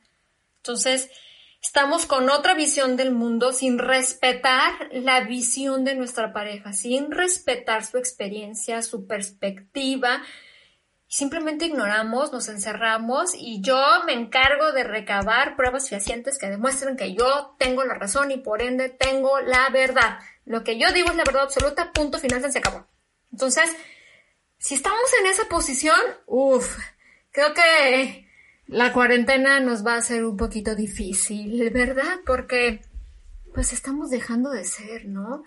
Entonces, 0.57 1.09
estamos 1.63 2.07
con 2.07 2.29
otra 2.29 2.55
visión 2.55 2.97
del 2.97 3.13
mundo 3.13 3.53
sin 3.53 3.79
respetar 3.79 4.89
la 4.91 5.21
visión 5.21 5.85
de 5.85 5.95
nuestra 5.95 6.33
pareja, 6.33 6.73
sin 6.73 7.13
respetar 7.13 7.87
su 7.87 7.99
experiencia, 7.99 8.83
su 8.83 9.07
perspectiva, 9.07 10.25
simplemente 11.09 11.67
ignoramos, 11.67 12.33
nos 12.33 12.49
encerramos 12.49 13.35
y 13.35 13.61
yo 13.61 13.81
me 14.07 14.13
encargo 14.13 14.73
de 14.73 14.85
recabar 14.85 15.57
pruebas 15.57 15.89
fehacientes 15.89 16.39
que 16.39 16.49
demuestren 16.49 16.97
que 16.97 17.15
yo 17.15 17.55
tengo 17.59 17.85
la 17.85 17.95
razón 17.95 18.31
y 18.31 18.39
por 18.39 18.63
ende 18.63 18.89
tengo 18.89 19.41
la 19.41 19.69
verdad. 19.71 20.19
Lo 20.45 20.65
que 20.65 20.79
yo 20.79 20.93
digo 20.93 21.11
es 21.11 21.17
la 21.17 21.25
verdad 21.25 21.43
absoluta, 21.45 21.93
punto 21.93 22.19
final, 22.19 22.51
se 22.51 22.59
acabó. 22.59 22.87
Entonces, 23.33 23.71
Si 24.59 24.75
estamos 24.75 24.99
en 25.21 25.27
esa 25.27 25.45
posición, 25.49 25.99
uff, 26.27 26.79
creo 27.31 27.53
que 27.55 28.27
la 28.67 28.93
cuarentena 28.93 29.61
nos 29.61 29.87
va 29.87 29.95
a 29.97 30.03
ser 30.03 30.25
un 30.25 30.37
poquito 30.37 30.75
difícil, 30.75 31.71
¿verdad? 31.71 32.21
Porque 32.25 32.81
pues 33.55 33.73
estamos 33.73 34.11
dejando 34.11 34.51
de 34.51 34.65
ser, 34.65 35.07
¿no? 35.07 35.45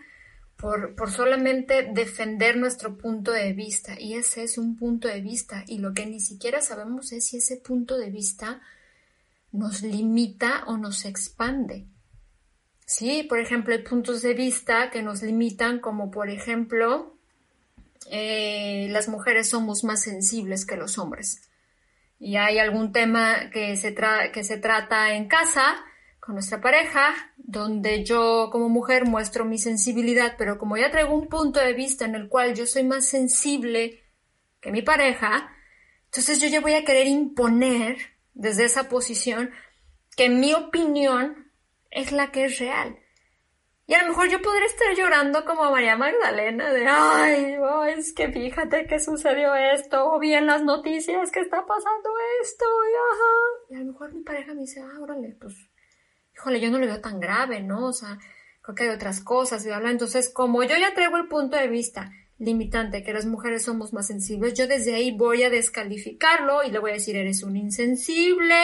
Por, 0.60 0.94
por, 0.96 1.10
solamente 1.10 1.90
defender 1.94 2.58
nuestro 2.58 2.98
punto 2.98 3.32
de 3.32 3.54
vista. 3.54 4.00
Y 4.00 4.16
ese 4.16 4.44
es 4.44 4.58
un 4.58 4.76
punto 4.76 5.08
de 5.08 5.22
vista. 5.22 5.64
Y 5.68 5.78
lo 5.78 5.94
que 5.94 6.06
ni 6.06 6.20
siquiera 6.20 6.62
sabemos 6.62 7.14
es 7.14 7.28
si 7.28 7.38
ese 7.38 7.58
punto 7.58 7.98
de 7.98 8.10
vista 8.10 8.62
nos 9.52 9.82
limita 9.82 10.64
o 10.68 10.78
nos 10.78 11.06
expande. 11.06 11.88
Sí, 12.86 13.24
por 13.24 13.40
ejemplo, 13.40 13.74
hay 13.74 13.84
puntos 13.84 14.22
de 14.22 14.34
vista 14.34 14.90
que 14.90 15.04
nos 15.04 15.22
limitan, 15.22 15.80
como 15.80 16.10
por 16.10 16.30
ejemplo, 16.30 17.16
eh, 18.10 18.88
las 18.90 19.08
mujeres 19.08 19.50
somos 19.50 19.84
más 19.84 20.02
sensibles 20.02 20.66
que 20.66 20.76
los 20.76 20.98
hombres. 20.98 21.50
Y 22.20 22.36
hay 22.36 22.58
algún 22.58 22.92
tema 22.92 23.50
que 23.52 23.78
se, 23.78 23.96
que 24.34 24.44
se 24.44 24.58
trata 24.58 25.14
en 25.14 25.28
casa 25.28 25.84
con 26.30 26.36
nuestra 26.36 26.62
pareja, 26.62 27.34
donde 27.38 28.06
yo 28.06 28.50
como 28.52 28.70
mujer 28.70 29.06
muestro 29.06 29.46
mi 29.46 29.58
sensibilidad, 29.58 30.36
pero 30.38 30.60
como 30.60 30.78
ya 30.78 30.92
traigo 30.92 31.16
un 31.16 31.28
punto 31.28 31.60
de 31.60 31.74
vista 31.74 32.06
en 32.06 32.14
el 32.14 32.30
cual 32.30 32.54
yo 32.54 32.68
soy 32.68 32.84
más 32.84 33.08
sensible 33.08 34.04
que 34.62 34.72
mi 34.72 34.84
pareja, 34.84 35.52
entonces 36.06 36.40
yo 36.40 36.48
ya 36.48 36.62
voy 36.62 36.76
a 36.76 36.86
querer 36.86 37.08
imponer 37.08 37.98
desde 38.36 38.66
esa 38.66 38.90
posición 38.90 39.50
que 40.16 40.30
mi 40.30 40.54
opinión 40.54 41.52
es 41.90 42.12
la 42.12 42.30
que 42.30 42.46
es 42.46 42.60
real. 42.60 43.00
Y 43.88 43.96
a 43.96 44.04
lo 44.04 44.10
mejor 44.10 44.30
yo 44.30 44.40
podría 44.40 44.68
estar 44.68 44.96
llorando 44.96 45.44
como 45.46 45.72
María 45.72 45.98
Magdalena 45.98 46.72
de, 46.72 46.86
ay, 46.88 47.58
es 47.98 48.14
que 48.14 48.32
fíjate 48.32 48.86
que 48.86 49.00
sucedió 49.00 49.56
esto, 49.56 50.12
o 50.12 50.20
bien 50.20 50.46
las 50.46 50.62
noticias 50.62 51.32
que 51.32 51.40
está 51.40 51.66
pasando 51.66 52.10
esto, 52.44 52.66
y 52.86 52.94
ajá. 52.94 53.72
Y 53.72 53.76
a 53.78 53.80
lo 53.80 53.94
mejor 53.94 54.14
mi 54.14 54.22
pareja 54.22 54.54
me 54.54 54.62
dice, 54.62 54.80
ah, 54.80 55.00
órale, 55.02 55.36
pues, 55.42 55.56
híjole, 56.40 56.62
yo 56.62 56.72
no 56.72 56.80
lo 56.80 56.86
veo 56.86 57.02
tan 57.02 57.20
grave, 57.20 57.62
¿no? 57.62 57.88
O 57.88 57.94
sea, 57.94 58.18
creo 58.62 58.76
que 58.76 58.84
hay 58.84 58.90
otras 58.90 59.20
cosas, 59.20 59.66
y 59.66 59.70
habla. 59.72 59.92
Entonces, 59.92 60.32
como 60.34 60.64
yo 60.64 60.78
ya 60.78 60.94
traigo 60.94 61.18
el 61.18 61.28
punto 61.28 61.58
de 61.58 61.68
vista 61.68 62.14
limitante, 62.38 63.04
que 63.04 63.12
las 63.12 63.26
mujeres 63.26 63.64
somos 63.64 63.92
más 63.92 64.08
sensibles, 64.08 64.54
yo 64.54 64.66
desde 64.66 64.96
ahí 64.96 65.12
voy 65.12 65.44
a 65.44 65.50
descalificarlo 65.50 66.64
y 66.64 66.72
le 66.72 66.80
voy 66.80 66.92
a 66.92 66.94
decir, 66.94 67.18
eres 67.18 67.44
un 67.44 67.58
insensible, 67.58 68.56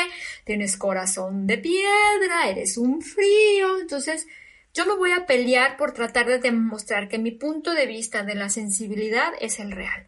tienes 0.46 0.77
corazón 0.77 1.48
de 1.48 1.58
piedra, 1.58 2.48
eres 2.48 2.77
un 2.77 3.01
frío. 3.01 3.77
Entonces, 3.82 4.25
yo 4.74 4.86
me 4.86 4.96
voy 4.96 5.12
a 5.12 5.25
pelear 5.25 5.75
por 5.75 5.91
tratar 5.91 6.27
de 6.27 6.39
demostrar 6.39 7.10
que 7.10 7.20
mi 7.20 7.32
punto 7.32 7.74
de 7.74 7.86
vista 7.88 8.24
de 8.24 8.36
la 8.36 8.48
sensibilidad 8.48 9.34
es 9.41 9.60
el 9.60 9.72
real. 9.72 10.08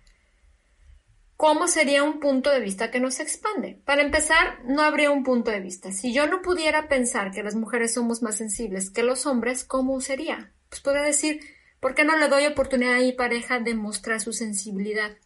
¿Cómo 1.38 1.68
sería 1.68 2.04
un 2.04 2.20
punto 2.20 2.50
de 2.50 2.60
vista 2.60 2.92
que 2.92 3.00
nos 3.00 3.20
expande? 3.20 3.80
Para 3.86 4.02
empezar, 4.02 4.60
no 4.66 4.82
habría 4.82 5.12
un 5.12 5.24
punto 5.24 5.52
de 5.52 5.62
vista. 5.62 5.92
Si 5.92 6.14
yo 6.14 6.28
no 6.28 6.42
pudiera 6.42 6.88
pensar 6.88 7.32
que 7.32 7.44
las 7.44 7.56
mujeres 7.56 7.94
somos 7.94 8.22
más 8.22 8.38
sensibles 8.38 8.90
que 8.90 9.04
los 9.04 9.26
hombres, 9.26 9.64
¿cómo 9.64 10.02
sería? 10.02 10.52
Pues 10.70 10.82
podría 10.82 11.04
decir, 11.04 11.40
¿Por 11.80 11.94
qué 11.94 12.04
no 12.04 12.18
le 12.18 12.28
doy 12.28 12.46
oportunidad 12.46 12.96
a 12.96 13.00
mi 13.00 13.12
pareja 13.12 13.60
de 13.60 13.76
mostrar 13.76 14.20
su 14.20 14.34
sensibilidad? 14.34 15.18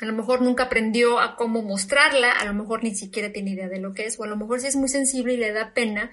A 0.00 0.04
lo 0.04 0.12
mejor 0.12 0.42
nunca 0.42 0.64
aprendió 0.64 1.20
a 1.20 1.36
cómo 1.36 1.62
mostrarla, 1.62 2.32
a 2.32 2.44
lo 2.44 2.52
mejor 2.52 2.82
ni 2.82 2.94
siquiera 2.94 3.32
tiene 3.32 3.52
idea 3.52 3.68
de 3.68 3.78
lo 3.78 3.94
que 3.94 4.06
es, 4.06 4.18
o 4.18 4.24
a 4.24 4.26
lo 4.26 4.36
mejor 4.36 4.60
sí 4.60 4.66
es 4.66 4.76
muy 4.76 4.88
sensible 4.88 5.34
y 5.34 5.38
le 5.38 5.52
da 5.52 5.72
pena 5.72 6.10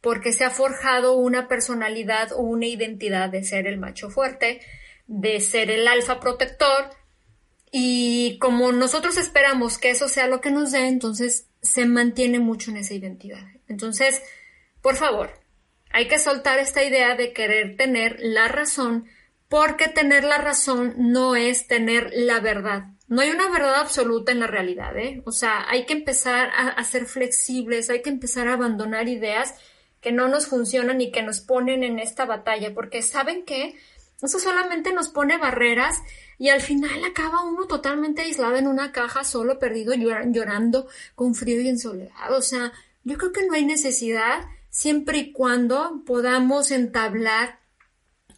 porque 0.00 0.32
se 0.32 0.44
ha 0.44 0.50
forjado 0.50 1.16
una 1.16 1.48
personalidad 1.48 2.32
o 2.32 2.42
una 2.42 2.66
identidad 2.66 3.30
de 3.30 3.42
ser 3.42 3.66
el 3.66 3.78
macho 3.78 4.10
fuerte, 4.10 4.60
de 5.06 5.40
ser 5.40 5.70
el 5.70 5.88
alfa 5.88 6.20
protector, 6.20 6.90
y 7.76 8.38
como 8.38 8.70
nosotros 8.70 9.16
esperamos 9.16 9.78
que 9.78 9.90
eso 9.90 10.06
sea 10.06 10.28
lo 10.28 10.40
que 10.40 10.52
nos 10.52 10.70
dé, 10.70 10.86
entonces 10.86 11.48
se 11.60 11.86
mantiene 11.86 12.38
mucho 12.38 12.70
en 12.70 12.76
esa 12.76 12.94
identidad. 12.94 13.42
Entonces, 13.66 14.22
por 14.80 14.94
favor, 14.94 15.32
hay 15.90 16.06
que 16.06 16.20
soltar 16.20 16.60
esta 16.60 16.84
idea 16.84 17.16
de 17.16 17.32
querer 17.32 17.76
tener 17.76 18.18
la 18.20 18.46
razón, 18.46 19.06
porque 19.48 19.88
tener 19.88 20.22
la 20.22 20.38
razón 20.38 20.94
no 20.98 21.34
es 21.34 21.66
tener 21.66 22.12
la 22.14 22.38
verdad. 22.38 22.90
No 23.08 23.22
hay 23.22 23.30
una 23.30 23.50
verdad 23.50 23.80
absoluta 23.80 24.30
en 24.30 24.38
la 24.38 24.46
realidad, 24.46 24.96
¿eh? 24.96 25.22
O 25.26 25.32
sea, 25.32 25.68
hay 25.68 25.84
que 25.84 25.94
empezar 25.94 26.52
a, 26.56 26.84
ser 26.84 27.06
flexibles, 27.06 27.90
hay 27.90 28.02
que 28.02 28.10
empezar 28.10 28.46
a 28.46 28.52
abandonar 28.52 29.08
ideas 29.08 29.52
que 30.00 30.12
no 30.12 30.28
nos 30.28 30.46
funcionan 30.46 31.00
y 31.00 31.10
que 31.10 31.22
nos 31.22 31.40
ponen 31.40 31.82
en 31.82 31.98
esta 31.98 32.24
batalla, 32.24 32.72
porque 32.72 33.02
¿saben 33.02 33.44
qué? 33.44 33.74
Eso 34.24 34.38
solamente 34.38 34.92
nos 34.92 35.08
pone 35.08 35.38
barreras 35.38 36.02
y 36.38 36.48
al 36.48 36.60
final 36.60 37.04
acaba 37.04 37.42
uno 37.42 37.66
totalmente 37.66 38.22
aislado 38.22 38.56
en 38.56 38.66
una 38.66 38.92
caja, 38.92 39.24
solo 39.24 39.58
perdido, 39.58 39.94
llorando, 39.94 40.88
con 41.14 41.34
frío 41.34 41.60
y 41.60 41.68
en 41.68 41.78
soledad. 41.78 42.32
O 42.32 42.42
sea, 42.42 42.72
yo 43.04 43.18
creo 43.18 43.32
que 43.32 43.46
no 43.46 43.54
hay 43.54 43.64
necesidad 43.64 44.44
siempre 44.70 45.18
y 45.18 45.32
cuando 45.32 46.02
podamos 46.04 46.70
entablar 46.70 47.60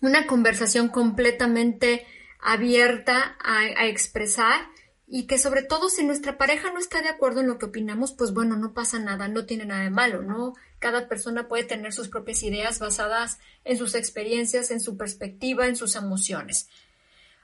una 0.03 0.27
conversación 0.27 0.89
completamente 0.89 2.07
abierta 2.41 3.37
a, 3.43 3.87
expresar 3.87 4.69
y 5.07 5.27
que 5.27 5.39
sobre 5.39 5.63
todo 5.63 5.89
si 5.89 6.05
nuestra 6.05 6.37
pareja 6.37 6.71
no 6.73 6.79
está 6.79 7.01
de 7.01 7.09
acuerdo 7.09 7.41
en 7.41 7.47
lo 7.47 7.59
que 7.59 7.67
opinamos, 7.67 8.13
pues 8.13 8.33
bueno, 8.33 8.57
no 8.57 8.75
pasa 8.75 8.99
nada, 8.99 9.29
no 9.29 9.47
tiene 9.47 9.65
nada 9.65 9.85
de 9.85 9.91
malo, 9.91 10.23
¿no? 10.23 10.55
Cada 10.79 11.09
persona 11.09 11.49
puede 11.49 11.65
tener 11.65 11.93
sus 11.93 12.09
propias 12.09 12.43
ideas 12.43 12.79
basadas 12.79 13.39
en 13.65 13.79
sus 13.79 13.95
experiencias, 13.95 14.71
en 14.71 14.81
su 14.81 14.97
perspectiva, 14.97 15.67
en 15.67 15.77
sus 15.77 15.97
emociones. 15.97 16.69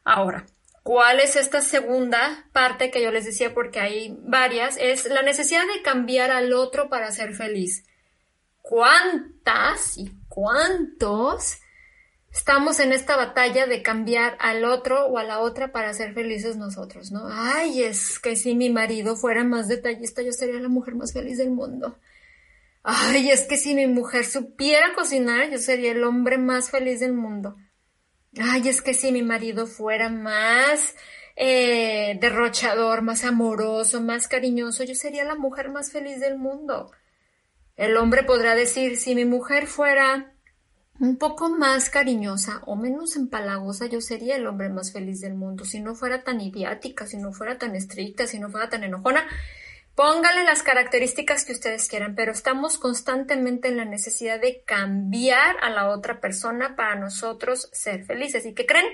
Ahora, 0.04 0.46
¿cuál 0.82 1.20
es 1.20 1.36
esta 1.36 1.60
segunda 1.60 2.46
parte 2.52 2.90
que 2.90 3.02
yo 3.02 3.10
les 3.10 3.24
decía 3.24 3.54
porque 3.54 3.80
hay 3.80 4.16
varias? 4.20 4.76
Es 4.78 5.06
la 5.06 5.22
necesidad 5.22 5.64
de 5.74 5.82
cambiar 5.82 6.30
al 6.30 6.52
otro 6.52 6.88
para 6.88 7.10
ser 7.10 7.34
feliz 7.34 7.84
cuántas 8.62 9.98
y 9.98 10.12
cuántos 10.28 11.58
estamos 12.32 12.80
en 12.80 12.92
esta 12.92 13.16
batalla 13.16 13.66
de 13.66 13.82
cambiar 13.82 14.36
al 14.40 14.64
otro 14.64 15.06
o 15.06 15.18
a 15.18 15.24
la 15.24 15.40
otra 15.40 15.72
para 15.72 15.92
ser 15.92 16.14
felices 16.14 16.56
nosotros, 16.56 17.12
¿no? 17.12 17.28
Ay, 17.28 17.82
es 17.82 18.18
que 18.18 18.36
si 18.36 18.54
mi 18.54 18.70
marido 18.70 19.16
fuera 19.16 19.44
más 19.44 19.68
detallista, 19.68 20.22
yo 20.22 20.32
sería 20.32 20.58
la 20.60 20.68
mujer 20.68 20.94
más 20.94 21.12
feliz 21.12 21.36
del 21.38 21.50
mundo. 21.50 21.98
Ay, 22.82 23.30
es 23.30 23.42
que 23.42 23.56
si 23.56 23.74
mi 23.74 23.86
mujer 23.86 24.24
supiera 24.24 24.94
cocinar, 24.94 25.50
yo 25.50 25.58
sería 25.58 25.92
el 25.92 26.02
hombre 26.02 26.38
más 26.38 26.70
feliz 26.70 27.00
del 27.00 27.12
mundo. 27.12 27.56
Ay, 28.40 28.68
es 28.68 28.82
que 28.82 28.94
si 28.94 29.12
mi 29.12 29.22
marido 29.22 29.66
fuera 29.66 30.08
más 30.08 30.96
eh, 31.36 32.18
derrochador, 32.20 33.02
más 33.02 33.24
amoroso, 33.24 34.00
más 34.00 34.26
cariñoso, 34.26 34.84
yo 34.84 34.94
sería 34.94 35.24
la 35.24 35.36
mujer 35.36 35.70
más 35.70 35.92
feliz 35.92 36.18
del 36.18 36.38
mundo. 36.38 36.90
El 37.76 37.96
hombre 37.96 38.24
podrá 38.24 38.54
decir, 38.54 38.96
si 38.96 39.14
mi 39.14 39.24
mujer 39.24 39.66
fuera 39.66 40.34
un 41.00 41.16
poco 41.16 41.50
más 41.50 41.88
cariñosa 41.88 42.62
o 42.66 42.76
menos 42.76 43.16
empalagosa, 43.16 43.86
yo 43.86 44.00
sería 44.00 44.36
el 44.36 44.46
hombre 44.46 44.68
más 44.68 44.92
feliz 44.92 45.20
del 45.20 45.34
mundo. 45.34 45.64
Si 45.64 45.80
no 45.80 45.94
fuera 45.94 46.22
tan 46.22 46.40
idiática, 46.40 47.06
si 47.06 47.16
no 47.16 47.32
fuera 47.32 47.58
tan 47.58 47.74
estricta, 47.76 48.26
si 48.26 48.38
no 48.38 48.50
fuera 48.50 48.68
tan 48.68 48.84
enojona, 48.84 49.26
póngale 49.94 50.44
las 50.44 50.62
características 50.62 51.44
que 51.44 51.52
ustedes 51.52 51.88
quieran, 51.88 52.14
pero 52.14 52.32
estamos 52.32 52.78
constantemente 52.78 53.68
en 53.68 53.76
la 53.76 53.84
necesidad 53.84 54.40
de 54.40 54.62
cambiar 54.64 55.56
a 55.62 55.70
la 55.70 55.88
otra 55.88 56.20
persona 56.20 56.76
para 56.76 56.96
nosotros 56.96 57.68
ser 57.72 58.04
felices. 58.04 58.46
¿Y 58.46 58.54
qué 58.54 58.66
creen? 58.66 58.86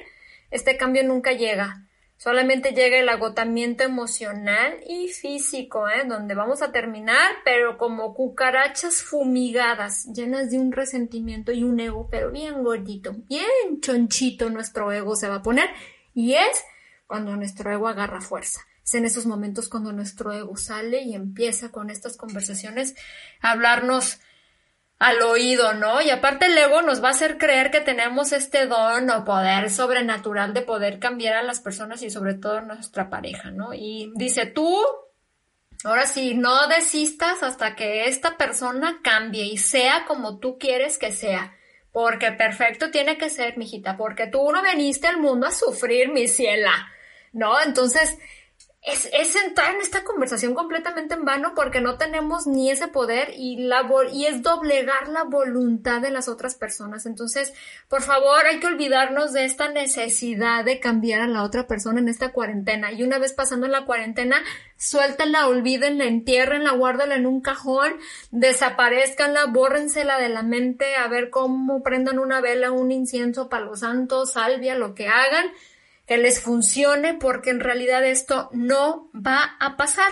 Este 0.50 0.76
cambio 0.76 1.04
nunca 1.04 1.32
llega. 1.32 1.84
Solamente 2.18 2.72
llega 2.72 2.98
el 2.98 3.08
agotamiento 3.08 3.84
emocional 3.84 4.80
y 4.88 5.06
físico, 5.06 5.88
¿eh? 5.88 6.02
donde 6.04 6.34
vamos 6.34 6.62
a 6.62 6.72
terminar, 6.72 7.30
pero 7.44 7.78
como 7.78 8.12
cucarachas 8.12 9.02
fumigadas, 9.02 10.06
llenas 10.12 10.50
de 10.50 10.58
un 10.58 10.72
resentimiento 10.72 11.52
y 11.52 11.62
un 11.62 11.78
ego, 11.78 12.08
pero 12.10 12.32
bien 12.32 12.64
gordito, 12.64 13.14
bien 13.28 13.80
chonchito 13.80 14.50
nuestro 14.50 14.90
ego 14.90 15.14
se 15.14 15.28
va 15.28 15.36
a 15.36 15.42
poner. 15.44 15.70
Y 16.12 16.34
es 16.34 16.64
cuando 17.06 17.36
nuestro 17.36 17.70
ego 17.70 17.86
agarra 17.86 18.20
fuerza. 18.20 18.67
En 18.94 19.04
esos 19.04 19.26
momentos 19.26 19.68
cuando 19.68 19.92
nuestro 19.92 20.32
ego 20.32 20.56
sale 20.56 21.02
y 21.02 21.14
empieza 21.14 21.70
con 21.70 21.90
estas 21.90 22.16
conversaciones 22.16 22.94
a 23.40 23.52
hablarnos 23.52 24.18
al 24.98 25.22
oído, 25.22 25.74
¿no? 25.74 26.00
Y 26.02 26.10
aparte 26.10 26.46
el 26.46 26.58
ego 26.58 26.82
nos 26.82 27.02
va 27.02 27.08
a 27.08 27.12
hacer 27.12 27.38
creer 27.38 27.70
que 27.70 27.80
tenemos 27.80 28.32
este 28.32 28.66
don 28.66 29.08
o 29.10 29.24
poder 29.24 29.70
sobrenatural 29.70 30.52
de 30.54 30.62
poder 30.62 30.98
cambiar 30.98 31.36
a 31.36 31.42
las 31.42 31.60
personas 31.60 32.02
y 32.02 32.10
sobre 32.10 32.34
todo 32.34 32.58
a 32.58 32.62
nuestra 32.62 33.08
pareja, 33.08 33.50
¿no? 33.50 33.74
Y 33.74 34.12
dice, 34.16 34.46
tú, 34.46 34.76
ahora 35.84 36.06
sí, 36.06 36.34
no 36.34 36.66
desistas 36.66 37.44
hasta 37.44 37.76
que 37.76 38.08
esta 38.08 38.36
persona 38.36 38.98
cambie 39.02 39.44
y 39.44 39.58
sea 39.58 40.04
como 40.06 40.38
tú 40.38 40.58
quieres 40.58 40.98
que 40.98 41.12
sea. 41.12 41.54
Porque 41.92 42.32
perfecto 42.32 42.90
tiene 42.90 43.16
que 43.18 43.30
ser, 43.30 43.56
mijita, 43.56 43.96
porque 43.96 44.26
tú 44.26 44.50
no 44.52 44.62
veniste 44.62 45.06
al 45.06 45.18
mundo 45.18 45.46
a 45.46 45.52
sufrir, 45.52 46.10
mi 46.10 46.28
ciela, 46.28 46.72
¿no? 47.32 47.60
Entonces, 47.60 48.18
es, 48.82 49.08
es, 49.12 49.34
entrar 49.34 49.74
en 49.74 49.80
esta 49.80 50.04
conversación 50.04 50.54
completamente 50.54 51.14
en 51.14 51.24
vano 51.24 51.52
porque 51.54 51.80
no 51.80 51.98
tenemos 51.98 52.46
ni 52.46 52.70
ese 52.70 52.86
poder 52.86 53.32
y, 53.36 53.56
la, 53.56 53.86
y 54.12 54.26
es 54.26 54.42
doblegar 54.42 55.08
la 55.08 55.24
voluntad 55.24 56.00
de 56.00 56.10
las 56.10 56.28
otras 56.28 56.54
personas. 56.54 57.04
Entonces, 57.04 57.52
por 57.88 58.02
favor, 58.02 58.46
hay 58.46 58.60
que 58.60 58.68
olvidarnos 58.68 59.32
de 59.32 59.44
esta 59.44 59.68
necesidad 59.68 60.64
de 60.64 60.78
cambiar 60.78 61.20
a 61.20 61.26
la 61.26 61.42
otra 61.42 61.66
persona 61.66 62.00
en 62.00 62.08
esta 62.08 62.32
cuarentena. 62.32 62.92
Y 62.92 63.02
una 63.02 63.18
vez 63.18 63.32
pasando 63.32 63.66
la 63.66 63.84
cuarentena, 63.84 64.36
suéltenla, 64.76 65.48
olvídenla, 65.48 66.04
entiérrenla, 66.04 66.70
guárdenla 66.70 67.16
en 67.16 67.26
un 67.26 67.40
cajón, 67.40 67.94
desaparezcanla, 68.30 69.46
bórrensela 69.46 70.18
de 70.18 70.28
la 70.28 70.42
mente, 70.42 70.94
a 70.94 71.08
ver 71.08 71.30
cómo 71.30 71.82
prendan 71.82 72.20
una 72.20 72.40
vela, 72.40 72.70
un 72.70 72.92
incienso, 72.92 73.48
para 73.48 73.64
los 73.64 73.80
santos, 73.80 74.32
salvia, 74.32 74.76
lo 74.76 74.94
que 74.94 75.08
hagan 75.08 75.50
que 76.08 76.16
les 76.16 76.40
funcione 76.40 77.14
porque 77.14 77.50
en 77.50 77.60
realidad 77.60 78.04
esto 78.04 78.48
no 78.52 79.10
va 79.14 79.56
a 79.60 79.76
pasar. 79.76 80.10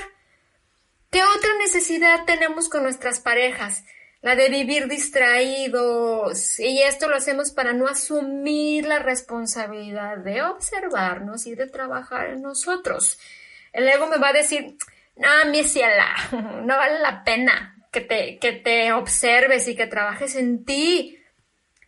¿Qué 1.10 1.22
otra 1.22 1.50
necesidad 1.58 2.26
tenemos 2.26 2.68
con 2.68 2.82
nuestras 2.82 3.18
parejas? 3.18 3.82
La 4.20 4.36
de 4.36 4.50
vivir 4.50 4.88
distraídos. 4.88 6.60
Y 6.60 6.82
esto 6.82 7.08
lo 7.08 7.16
hacemos 7.16 7.50
para 7.50 7.72
no 7.72 7.88
asumir 7.88 8.86
la 8.86 8.98
responsabilidad 8.98 10.18
de 10.18 10.42
observarnos 10.42 11.46
y 11.46 11.54
de 11.54 11.66
trabajar 11.66 12.28
en 12.28 12.42
nosotros. 12.42 13.18
El 13.72 13.88
ego 13.88 14.06
me 14.06 14.18
va 14.18 14.28
a 14.28 14.34
decir, 14.34 14.76
no, 15.16 15.50
mi 15.50 15.64
ciela, 15.64 16.14
no 16.30 16.76
vale 16.76 16.98
la 16.98 17.24
pena 17.24 17.74
que 17.90 18.02
te, 18.02 18.38
que 18.38 18.52
te 18.52 18.92
observes 18.92 19.66
y 19.66 19.74
que 19.74 19.86
trabajes 19.86 20.36
en 20.36 20.66
ti. 20.66 21.18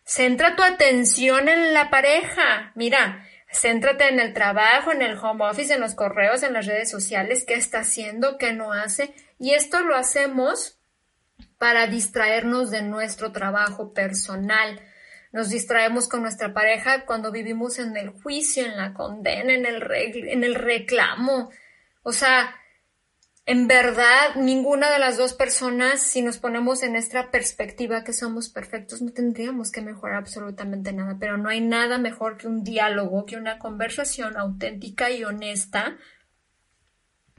Centra 0.02 0.56
tu 0.56 0.62
atención 0.62 1.50
en 1.50 1.74
la 1.74 1.90
pareja. 1.90 2.72
Mira, 2.74 3.27
Céntrate 3.60 4.08
en 4.08 4.20
el 4.20 4.34
trabajo, 4.34 4.92
en 4.92 5.02
el 5.02 5.18
home 5.18 5.44
office, 5.44 5.74
en 5.74 5.80
los 5.80 5.96
correos, 5.96 6.44
en 6.44 6.52
las 6.52 6.66
redes 6.66 6.90
sociales, 6.90 7.44
qué 7.44 7.54
está 7.54 7.80
haciendo, 7.80 8.38
qué 8.38 8.52
no 8.52 8.72
hace. 8.72 9.14
Y 9.40 9.54
esto 9.54 9.80
lo 9.80 9.96
hacemos 9.96 10.78
para 11.58 11.88
distraernos 11.88 12.70
de 12.70 12.82
nuestro 12.82 13.32
trabajo 13.32 13.92
personal. 13.92 14.80
Nos 15.32 15.48
distraemos 15.48 16.08
con 16.08 16.22
nuestra 16.22 16.54
pareja 16.54 17.04
cuando 17.04 17.32
vivimos 17.32 17.80
en 17.80 17.96
el 17.96 18.10
juicio, 18.10 18.64
en 18.64 18.76
la 18.76 18.94
condena, 18.94 19.52
en 19.52 19.66
el, 19.66 19.82
en 19.92 20.44
el 20.44 20.54
reclamo. 20.54 21.50
O 22.04 22.12
sea, 22.12 22.54
en 23.48 23.66
verdad, 23.66 24.34
ninguna 24.36 24.90
de 24.90 24.98
las 24.98 25.16
dos 25.16 25.32
personas, 25.32 26.02
si 26.02 26.20
nos 26.20 26.36
ponemos 26.36 26.82
en 26.82 26.96
esta 26.96 27.30
perspectiva 27.30 28.04
que 28.04 28.12
somos 28.12 28.50
perfectos, 28.50 29.00
no 29.00 29.10
tendríamos 29.10 29.72
que 29.72 29.80
mejorar 29.80 30.18
absolutamente 30.18 30.92
nada, 30.92 31.16
pero 31.18 31.38
no 31.38 31.48
hay 31.48 31.62
nada 31.62 31.96
mejor 31.96 32.36
que 32.36 32.46
un 32.46 32.62
diálogo, 32.62 33.24
que 33.24 33.38
una 33.38 33.58
conversación 33.58 34.36
auténtica 34.36 35.10
y 35.10 35.24
honesta, 35.24 35.96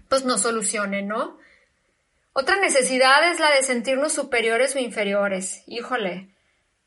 pues 0.07 0.25
nos 0.25 0.41
solucione, 0.41 1.03
¿no? 1.03 1.37
Otra 2.33 2.59
necesidad 2.59 3.31
es 3.31 3.39
la 3.39 3.51
de 3.51 3.61
sentirnos 3.61 4.11
superiores 4.11 4.75
o 4.75 4.79
inferiores. 4.79 5.61
Híjole, 5.67 6.33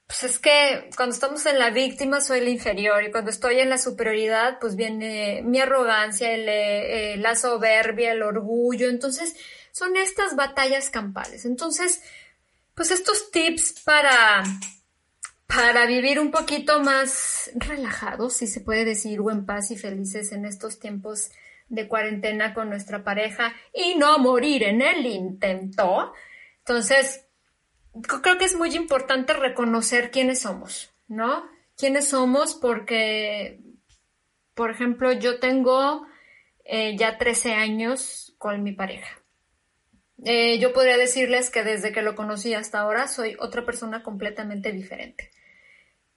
pues 0.06 0.24
es 0.24 0.38
que 0.38 0.90
cuando 0.96 1.14
estamos 1.14 1.46
en 1.46 1.58
la 1.58 1.70
víctima 1.70 2.20
soy 2.20 2.40
la 2.40 2.50
inferior 2.50 3.02
y 3.02 3.10
cuando 3.10 3.30
estoy 3.30 3.60
en 3.60 3.70
la 3.70 3.78
superioridad 3.78 4.58
pues 4.60 4.76
viene 4.76 5.42
mi 5.42 5.58
arrogancia, 5.60 6.28
eh, 6.32 7.16
la 7.16 7.34
soberbia, 7.34 8.12
el 8.12 8.22
orgullo. 8.22 8.88
Entonces 8.88 9.34
son 9.72 9.96
estas 9.96 10.36
batallas 10.36 10.90
campales. 10.90 11.44
Entonces, 11.44 12.02
pues 12.74 12.90
estos 12.90 13.30
tips 13.30 13.80
para, 13.84 14.44
para 15.46 15.86
vivir 15.86 16.20
un 16.20 16.30
poquito 16.30 16.80
más 16.80 17.50
relajados, 17.54 18.34
si 18.34 18.46
se 18.46 18.60
puede 18.60 18.84
decir, 18.84 19.20
o 19.20 19.30
en 19.30 19.46
paz 19.46 19.70
y 19.70 19.76
felices 19.76 20.32
en 20.32 20.44
estos 20.44 20.78
tiempos 20.78 21.30
de 21.68 21.88
cuarentena 21.88 22.52
con 22.52 22.68
nuestra 22.68 23.02
pareja 23.02 23.54
y 23.72 23.94
no 23.94 24.18
morir 24.18 24.62
en 24.62 24.82
el 24.82 25.06
intento. 25.06 26.12
Entonces, 26.58 27.24
creo 28.00 28.38
que 28.38 28.44
es 28.44 28.54
muy 28.54 28.74
importante 28.74 29.32
reconocer 29.32 30.10
quiénes 30.10 30.40
somos, 30.40 30.92
¿no? 31.08 31.44
Quiénes 31.76 32.08
somos 32.08 32.54
porque, 32.54 33.60
por 34.54 34.70
ejemplo, 34.70 35.12
yo 35.12 35.38
tengo 35.38 36.06
eh, 36.64 36.96
ya 36.96 37.18
13 37.18 37.52
años 37.52 38.34
con 38.38 38.62
mi 38.62 38.72
pareja. 38.72 39.22
Eh, 40.24 40.58
yo 40.60 40.72
podría 40.72 40.96
decirles 40.96 41.50
que 41.50 41.64
desde 41.64 41.92
que 41.92 42.02
lo 42.02 42.14
conocí 42.14 42.54
hasta 42.54 42.80
ahora 42.80 43.08
soy 43.08 43.36
otra 43.40 43.64
persona 43.64 44.02
completamente 44.02 44.70
diferente. 44.72 45.30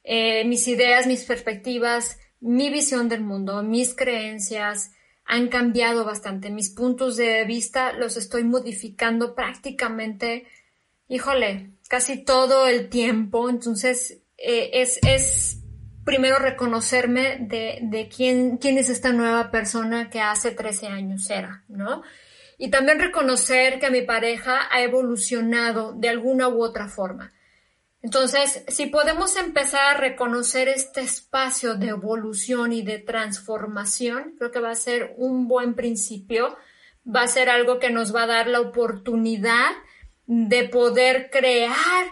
Eh, 0.03 0.45
mis 0.45 0.67
ideas, 0.67 1.07
mis 1.07 1.23
perspectivas, 1.23 2.19
mi 2.39 2.69
visión 2.69 3.09
del 3.09 3.21
mundo, 3.21 3.63
mis 3.63 3.95
creencias 3.95 4.91
han 5.25 5.47
cambiado 5.47 6.05
bastante. 6.05 6.51
Mis 6.51 6.69
puntos 6.69 7.17
de 7.17 7.43
vista 7.45 7.93
los 7.93 8.15
estoy 8.15 8.43
modificando 8.43 9.33
prácticamente 9.33 10.45
híjole, 11.07 11.71
casi 11.89 12.23
todo 12.23 12.67
el 12.67 12.89
tiempo. 12.89 13.49
Entonces, 13.49 14.21
eh, 14.37 14.71
es, 14.73 14.99
es 15.07 15.61
primero 16.03 16.39
reconocerme 16.39 17.37
de, 17.39 17.79
de 17.81 18.07
quién, 18.07 18.57
quién 18.57 18.77
es 18.77 18.89
esta 18.89 19.11
nueva 19.11 19.51
persona 19.51 20.09
que 20.09 20.21
hace 20.21 20.51
13 20.51 20.87
años 20.87 21.29
era, 21.29 21.63
¿no? 21.67 22.03
Y 22.57 22.69
también 22.69 22.99
reconocer 22.99 23.79
que 23.79 23.89
mi 23.89 24.03
pareja 24.03 24.61
ha 24.71 24.81
evolucionado 24.81 25.93
de 25.93 26.09
alguna 26.09 26.47
u 26.47 26.63
otra 26.63 26.87
forma. 26.87 27.33
Entonces, 28.01 28.63
si 28.67 28.85
podemos 28.85 29.35
empezar 29.35 29.95
a 29.95 29.97
reconocer 29.97 30.67
este 30.67 31.01
espacio 31.01 31.73
de 31.73 31.87
evolución 31.87 32.71
y 32.71 32.83
de 32.83 32.99
transformación, 32.99 34.35
creo 34.37 34.51
que 34.51 34.59
va 34.59 34.69
a 34.69 34.75
ser 34.75 35.15
un 35.17 35.47
buen 35.47 35.73
principio, 35.73 36.55
va 37.03 37.23
a 37.23 37.27
ser 37.27 37.49
algo 37.49 37.79
que 37.79 37.89
nos 37.89 38.15
va 38.15 38.23
a 38.23 38.27
dar 38.27 38.47
la 38.47 38.61
oportunidad 38.61 39.71
de 40.27 40.67
poder 40.69 41.29
crear 41.31 42.05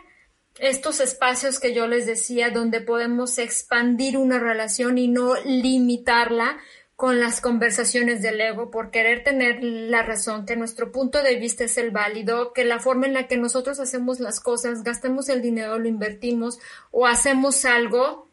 estos 0.59 0.99
espacios 0.99 1.59
que 1.59 1.73
yo 1.73 1.87
les 1.87 2.05
decía, 2.05 2.51
donde 2.51 2.81
podemos 2.81 3.37
expandir 3.37 4.17
una 4.17 4.39
relación 4.39 4.97
y 4.97 5.07
no 5.07 5.35
limitarla 5.43 6.57
con 6.95 7.19
las 7.19 7.41
conversaciones 7.41 8.21
del 8.21 8.39
ego 8.39 8.69
por 8.69 8.91
querer 8.91 9.23
tener 9.23 9.63
la 9.63 10.03
razón, 10.03 10.45
que 10.45 10.55
nuestro 10.55 10.91
punto 10.91 11.23
de 11.23 11.35
vista 11.35 11.63
es 11.63 11.77
el 11.77 11.91
válido, 11.91 12.53
que 12.53 12.65
la 12.65 12.79
forma 12.79 13.07
en 13.07 13.13
la 13.13 13.27
que 13.27 13.35
nosotros 13.35 13.79
hacemos 13.79 14.19
las 14.19 14.39
cosas, 14.39 14.83
gastamos 14.83 15.27
el 15.29 15.41
dinero, 15.41 15.79
lo 15.79 15.87
invertimos 15.87 16.59
o 16.91 17.07
hacemos 17.07 17.65
algo 17.65 18.29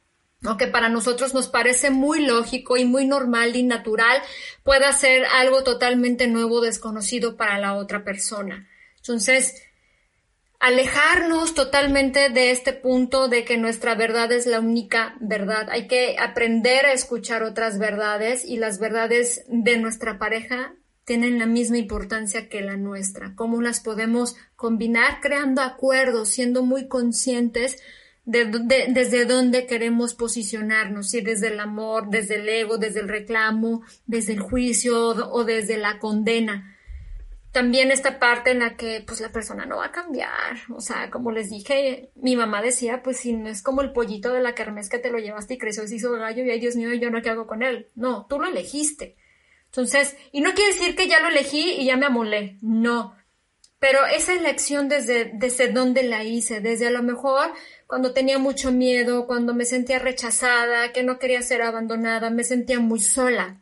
o 0.46 0.56
que 0.56 0.66
para 0.66 0.88
nosotros 0.88 1.34
nos 1.34 1.48
parece 1.48 1.90
muy 1.90 2.24
lógico 2.24 2.76
y 2.76 2.84
muy 2.84 3.06
normal 3.06 3.56
y 3.56 3.62
natural, 3.62 4.22
pueda 4.62 4.92
ser 4.92 5.24
algo 5.26 5.64
totalmente 5.64 6.28
nuevo, 6.28 6.60
desconocido 6.60 7.36
para 7.36 7.58
la 7.58 7.74
otra 7.74 8.04
persona. 8.04 8.68
Entonces, 8.96 9.62
alejarnos 10.60 11.54
totalmente 11.54 12.28
de 12.28 12.50
este 12.50 12.74
punto 12.74 13.28
de 13.28 13.44
que 13.44 13.56
nuestra 13.56 13.94
verdad 13.94 14.30
es 14.30 14.46
la 14.46 14.60
única 14.60 15.16
verdad. 15.18 15.68
Hay 15.70 15.88
que 15.88 16.16
aprender 16.18 16.84
a 16.84 16.92
escuchar 16.92 17.42
otras 17.42 17.78
verdades 17.78 18.44
y 18.44 18.58
las 18.58 18.78
verdades 18.78 19.44
de 19.48 19.78
nuestra 19.78 20.18
pareja 20.18 20.74
tienen 21.06 21.38
la 21.38 21.46
misma 21.46 21.78
importancia 21.78 22.50
que 22.50 22.60
la 22.60 22.76
nuestra. 22.76 23.34
¿Cómo 23.34 23.62
las 23.62 23.80
podemos 23.80 24.36
combinar? 24.54 25.20
Creando 25.22 25.62
acuerdos, 25.62 26.28
siendo 26.28 26.62
muy 26.62 26.88
conscientes 26.88 27.82
de, 28.26 28.44
desde 28.90 29.24
dónde 29.24 29.66
queremos 29.66 30.14
posicionarnos, 30.14 31.08
si 31.08 31.22
desde 31.22 31.48
el 31.48 31.58
amor, 31.58 32.10
desde 32.10 32.36
el 32.36 32.48
ego, 32.48 32.76
desde 32.76 33.00
el 33.00 33.08
reclamo, 33.08 33.82
desde 34.06 34.34
el 34.34 34.40
juicio 34.40 35.08
o 35.32 35.44
desde 35.44 35.78
la 35.78 35.98
condena 35.98 36.69
también 37.52 37.90
esta 37.90 38.18
parte 38.20 38.52
en 38.52 38.60
la 38.60 38.76
que 38.76 39.02
pues 39.04 39.20
la 39.20 39.32
persona 39.32 39.66
no 39.66 39.78
va 39.78 39.86
a 39.86 39.92
cambiar. 39.92 40.56
O 40.74 40.80
sea, 40.80 41.10
como 41.10 41.32
les 41.32 41.50
dije, 41.50 42.10
mi 42.14 42.36
mamá 42.36 42.62
decía, 42.62 43.02
pues 43.02 43.18
si 43.18 43.32
no 43.32 43.48
es 43.48 43.62
como 43.62 43.82
el 43.82 43.92
pollito 43.92 44.32
de 44.32 44.40
la 44.40 44.54
kermés 44.54 44.88
que 44.88 44.98
te 44.98 45.10
lo 45.10 45.18
llevaste 45.18 45.54
y 45.54 45.58
creció 45.58 45.82
y 45.82 45.88
se 45.88 45.96
hizo 45.96 46.12
gallo 46.12 46.44
y 46.44 46.50
ay 46.50 46.60
Dios 46.60 46.76
mío, 46.76 46.92
yo 46.94 47.10
no 47.10 47.22
qué 47.22 47.30
hago 47.30 47.46
con 47.46 47.62
él. 47.62 47.88
No, 47.94 48.26
tú 48.28 48.38
lo 48.38 48.46
elegiste. 48.46 49.16
Entonces, 49.66 50.16
y 50.32 50.40
no 50.40 50.52
quiere 50.52 50.72
decir 50.72 50.94
que 50.94 51.08
ya 51.08 51.20
lo 51.20 51.28
elegí 51.28 51.72
y 51.72 51.86
ya 51.86 51.96
me 51.96 52.06
amolé. 52.06 52.56
No. 52.60 53.16
Pero 53.80 54.04
esa 54.06 54.34
elección 54.34 54.88
desde, 54.88 55.32
desde 55.34 55.72
dónde 55.72 56.02
la 56.02 56.22
hice, 56.22 56.60
desde 56.60 56.86
a 56.86 56.90
lo 56.90 57.02
mejor 57.02 57.52
cuando 57.86 58.12
tenía 58.12 58.38
mucho 58.38 58.70
miedo, 58.70 59.26
cuando 59.26 59.54
me 59.54 59.64
sentía 59.64 59.98
rechazada, 59.98 60.92
que 60.92 61.02
no 61.02 61.18
quería 61.18 61.42
ser 61.42 61.62
abandonada, 61.62 62.30
me 62.30 62.44
sentía 62.44 62.78
muy 62.78 63.00
sola 63.00 63.60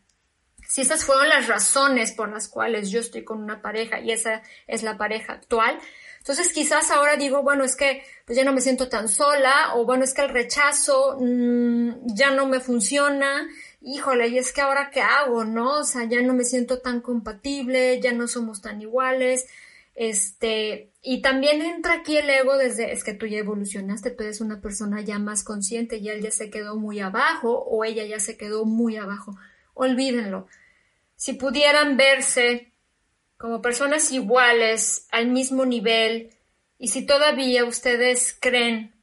si 0.68 0.82
estas 0.82 1.04
fueron 1.04 1.30
las 1.30 1.48
razones 1.48 2.12
por 2.12 2.28
las 2.28 2.46
cuales 2.46 2.90
yo 2.90 3.00
estoy 3.00 3.24
con 3.24 3.42
una 3.42 3.62
pareja 3.62 4.00
y 4.00 4.12
esa 4.12 4.42
es 4.66 4.82
la 4.82 4.98
pareja 4.98 5.32
actual, 5.32 5.78
entonces 6.18 6.52
quizás 6.52 6.90
ahora 6.90 7.16
digo, 7.16 7.42
bueno, 7.42 7.64
es 7.64 7.74
que 7.74 8.02
pues 8.26 8.36
ya 8.36 8.44
no 8.44 8.52
me 8.52 8.60
siento 8.60 8.90
tan 8.90 9.08
sola 9.08 9.74
o 9.76 9.86
bueno, 9.86 10.04
es 10.04 10.12
que 10.12 10.20
el 10.20 10.28
rechazo 10.28 11.16
mm, 11.18 12.14
ya 12.14 12.32
no 12.32 12.46
me 12.46 12.60
funciona, 12.60 13.48
híjole, 13.80 14.28
y 14.28 14.36
es 14.36 14.52
que 14.52 14.60
ahora 14.60 14.90
qué 14.92 15.00
hago, 15.00 15.44
¿no? 15.44 15.78
O 15.78 15.84
sea, 15.84 16.04
ya 16.04 16.20
no 16.20 16.34
me 16.34 16.44
siento 16.44 16.80
tan 16.80 17.00
compatible, 17.00 17.98
ya 18.02 18.12
no 18.12 18.28
somos 18.28 18.60
tan 18.60 18.82
iguales, 18.82 19.46
este, 19.94 20.90
y 21.02 21.22
también 21.22 21.62
entra 21.62 21.94
aquí 21.94 22.18
el 22.18 22.28
ego 22.28 22.58
desde, 22.58 22.92
es 22.92 23.04
que 23.04 23.14
tú 23.14 23.26
ya 23.26 23.38
evolucionaste, 23.38 24.10
tú 24.10 24.22
eres 24.22 24.42
una 24.42 24.60
persona 24.60 25.00
ya 25.00 25.18
más 25.18 25.44
consciente 25.44 25.96
y 25.96 26.10
él 26.10 26.20
ya 26.20 26.30
se 26.30 26.50
quedó 26.50 26.76
muy 26.76 27.00
abajo 27.00 27.58
o 27.58 27.84
ella 27.86 28.04
ya 28.04 28.20
se 28.20 28.36
quedó 28.36 28.66
muy 28.66 28.98
abajo 28.98 29.34
olvídenlo. 29.78 30.46
Si 31.18 31.32
pudieran 31.32 31.96
verse 31.96 32.72
como 33.36 33.60
personas 33.60 34.12
iguales, 34.12 35.08
al 35.10 35.26
mismo 35.26 35.66
nivel, 35.66 36.30
y 36.78 36.88
si 36.88 37.04
todavía 37.04 37.64
ustedes 37.64 38.36
creen 38.40 38.94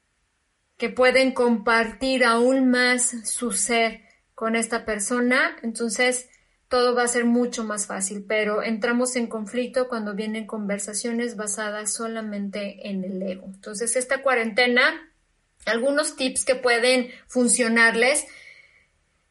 que 0.77 0.89
pueden 0.89 1.33
compartir 1.33 2.23
aún 2.23 2.71
más 2.71 3.27
su 3.29 3.51
ser 3.51 4.01
con 4.33 4.55
esta 4.55 4.85
persona, 4.85 5.57
entonces 5.61 6.29
todo 6.69 6.95
va 6.95 7.03
a 7.03 7.07
ser 7.09 7.25
mucho 7.25 7.65
más 7.65 7.85
fácil, 7.85 8.23
pero 8.25 8.63
entramos 8.63 9.17
en 9.17 9.27
conflicto 9.27 9.89
cuando 9.89 10.15
vienen 10.15 10.47
conversaciones 10.47 11.35
basadas 11.35 11.93
solamente 11.93 12.89
en 12.89 13.03
el 13.03 13.21
ego. 13.21 13.47
Entonces, 13.47 13.97
esta 13.97 14.21
cuarentena, 14.21 15.13
algunos 15.65 16.15
tips 16.15 16.45
que 16.45 16.55
pueden 16.55 17.11
funcionarles, 17.27 18.25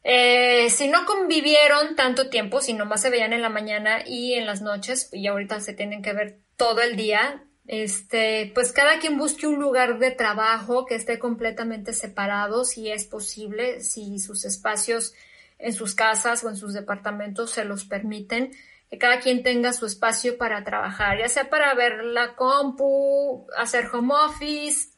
eh, 0.07 0.69
si 0.69 0.87
no 0.87 1.03
convivieron 1.07 1.95
tanto 1.95 2.29
tiempo, 2.29 2.61
si 2.61 2.73
nomás 2.73 3.01
se 3.01 3.09
veían 3.09 3.33
en 3.33 3.41
la 3.41 3.49
mañana 3.49 4.03
y 4.05 4.35
en 4.35 4.45
las 4.45 4.61
noches, 4.61 5.09
y 5.11 5.25
ahorita 5.25 5.59
se 5.61 5.73
tienen 5.73 6.03
que 6.03 6.13
ver 6.13 6.37
todo 6.57 6.81
el 6.81 6.95
día, 6.95 7.43
este, 7.65 8.51
pues 8.53 8.71
cada 8.71 8.99
quien 8.99 9.17
busque 9.17 9.47
un 9.47 9.59
lugar 9.59 9.97
de 9.97 10.11
trabajo 10.11 10.85
que 10.85 10.93
esté 10.93 11.17
completamente 11.17 11.91
separado, 11.91 12.65
si 12.65 12.91
es 12.91 13.05
posible, 13.05 13.81
si 13.81 14.19
sus 14.19 14.45
espacios 14.45 15.15
en 15.57 15.73
sus 15.73 15.95
casas 15.95 16.43
o 16.43 16.49
en 16.49 16.55
sus 16.55 16.73
departamentos 16.73 17.49
se 17.49 17.65
los 17.65 17.85
permiten, 17.85 18.51
que 18.91 18.99
cada 18.99 19.19
quien 19.19 19.41
tenga 19.41 19.73
su 19.73 19.87
espacio 19.87 20.37
para 20.37 20.63
trabajar, 20.63 21.17
ya 21.17 21.29
sea 21.29 21.49
para 21.49 21.73
ver 21.73 22.03
la 22.03 22.35
compu, 22.35 23.47
hacer 23.57 23.87
home 23.91 24.13
office, 24.13 24.89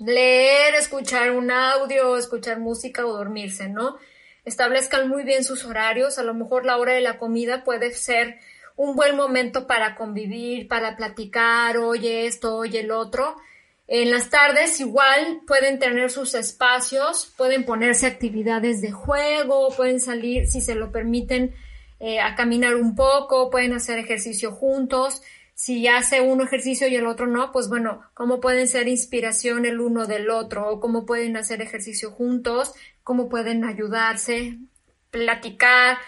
leer, 0.00 0.74
escuchar 0.74 1.30
un 1.30 1.52
audio, 1.52 2.16
escuchar 2.16 2.58
música 2.58 3.06
o 3.06 3.12
dormirse, 3.12 3.68
¿no? 3.68 3.96
Establezcan 4.44 5.08
muy 5.08 5.24
bien 5.24 5.44
sus 5.44 5.64
horarios, 5.64 6.18
a 6.18 6.22
lo 6.22 6.34
mejor 6.34 6.64
la 6.64 6.76
hora 6.76 6.92
de 6.92 7.00
la 7.00 7.18
comida 7.18 7.64
puede 7.64 7.92
ser 7.92 8.38
un 8.76 8.96
buen 8.96 9.16
momento 9.16 9.66
para 9.66 9.94
convivir, 9.94 10.68
para 10.68 10.96
platicar, 10.96 11.78
oye 11.78 12.26
esto, 12.26 12.56
oye 12.56 12.80
el 12.80 12.90
otro. 12.90 13.36
En 13.86 14.10
las 14.10 14.30
tardes 14.30 14.80
igual 14.80 15.42
pueden 15.46 15.78
tener 15.78 16.10
sus 16.10 16.34
espacios, 16.34 17.32
pueden 17.36 17.64
ponerse 17.64 18.06
actividades 18.06 18.80
de 18.80 18.92
juego, 18.92 19.68
pueden 19.76 20.00
salir, 20.00 20.46
si 20.46 20.60
se 20.60 20.74
lo 20.74 20.90
permiten, 20.90 21.54
eh, 22.00 22.20
a 22.20 22.34
caminar 22.34 22.76
un 22.76 22.94
poco, 22.94 23.50
pueden 23.50 23.74
hacer 23.74 23.98
ejercicio 23.98 24.52
juntos. 24.52 25.22
Si 25.54 25.86
hace 25.86 26.20
uno 26.20 26.44
ejercicio 26.44 26.88
y 26.88 26.96
el 26.96 27.06
otro 27.06 27.26
no, 27.26 27.52
pues 27.52 27.68
bueno, 27.68 28.02
cómo 28.14 28.40
pueden 28.40 28.66
ser 28.66 28.88
inspiración 28.88 29.66
el 29.66 29.80
uno 29.80 30.06
del 30.06 30.30
otro 30.30 30.68
o 30.68 30.80
cómo 30.80 31.06
pueden 31.06 31.36
hacer 31.36 31.62
ejercicio 31.62 32.10
juntos, 32.10 32.74
cómo 33.04 33.28
pueden 33.28 33.64
ayudarse, 33.64 34.58
platicar. 35.10 35.98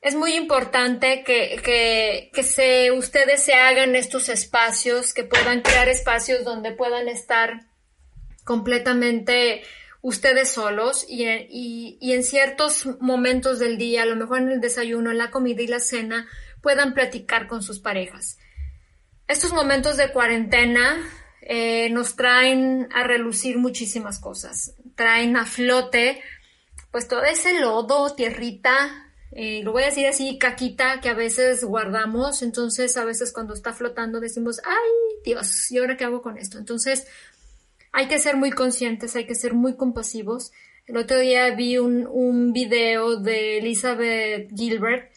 Es 0.00 0.14
muy 0.14 0.34
importante 0.34 1.22
que, 1.22 1.60
que, 1.62 2.30
que 2.32 2.42
se, 2.42 2.90
ustedes 2.90 3.44
se 3.44 3.54
hagan 3.54 3.94
estos 3.94 4.30
espacios, 4.30 5.12
que 5.12 5.24
puedan 5.24 5.60
crear 5.60 5.88
espacios 5.88 6.42
donde 6.42 6.72
puedan 6.72 7.06
estar 7.08 7.66
completamente 8.44 9.62
ustedes 10.02 10.48
solos 10.48 11.04
y, 11.06 11.28
y, 11.28 11.98
y, 12.00 12.14
en 12.14 12.24
ciertos 12.24 12.88
momentos 13.00 13.58
del 13.58 13.76
día, 13.76 14.02
a 14.02 14.06
lo 14.06 14.16
mejor 14.16 14.38
en 14.38 14.50
el 14.50 14.60
desayuno, 14.62 15.10
en 15.10 15.18
la 15.18 15.30
comida 15.30 15.60
y 15.60 15.66
la 15.66 15.78
cena, 15.78 16.26
puedan 16.62 16.94
platicar 16.94 17.46
con 17.46 17.62
sus 17.62 17.80
parejas. 17.80 18.38
Estos 19.28 19.52
momentos 19.52 19.98
de 19.98 20.10
cuarentena 20.10 20.96
eh, 21.42 21.90
nos 21.90 22.16
traen 22.16 22.88
a 22.94 23.02
relucir 23.02 23.58
muchísimas 23.58 24.18
cosas 24.18 24.74
traen 25.00 25.34
a 25.38 25.46
flote 25.46 26.20
pues 26.90 27.08
todo 27.08 27.24
ese 27.24 27.58
lodo, 27.58 28.14
tierrita, 28.14 29.10
eh, 29.32 29.62
lo 29.62 29.72
voy 29.72 29.84
a 29.84 29.86
decir 29.86 30.06
así, 30.06 30.36
caquita 30.38 31.00
que 31.00 31.08
a 31.08 31.14
veces 31.14 31.64
guardamos, 31.64 32.42
entonces 32.42 32.98
a 32.98 33.04
veces 33.06 33.32
cuando 33.32 33.54
está 33.54 33.72
flotando 33.72 34.20
decimos, 34.20 34.60
ay 34.62 35.22
Dios, 35.24 35.70
¿y 35.70 35.78
ahora 35.78 35.96
qué 35.96 36.04
hago 36.04 36.20
con 36.20 36.36
esto? 36.36 36.58
Entonces 36.58 37.06
hay 37.92 38.08
que 38.08 38.18
ser 38.18 38.36
muy 38.36 38.50
conscientes, 38.50 39.16
hay 39.16 39.26
que 39.26 39.34
ser 39.34 39.54
muy 39.54 39.74
compasivos. 39.74 40.52
El 40.86 40.98
otro 40.98 41.18
día 41.18 41.54
vi 41.54 41.78
un, 41.78 42.06
un 42.06 42.52
video 42.52 43.16
de 43.16 43.56
Elizabeth 43.56 44.50
Gilbert, 44.54 45.12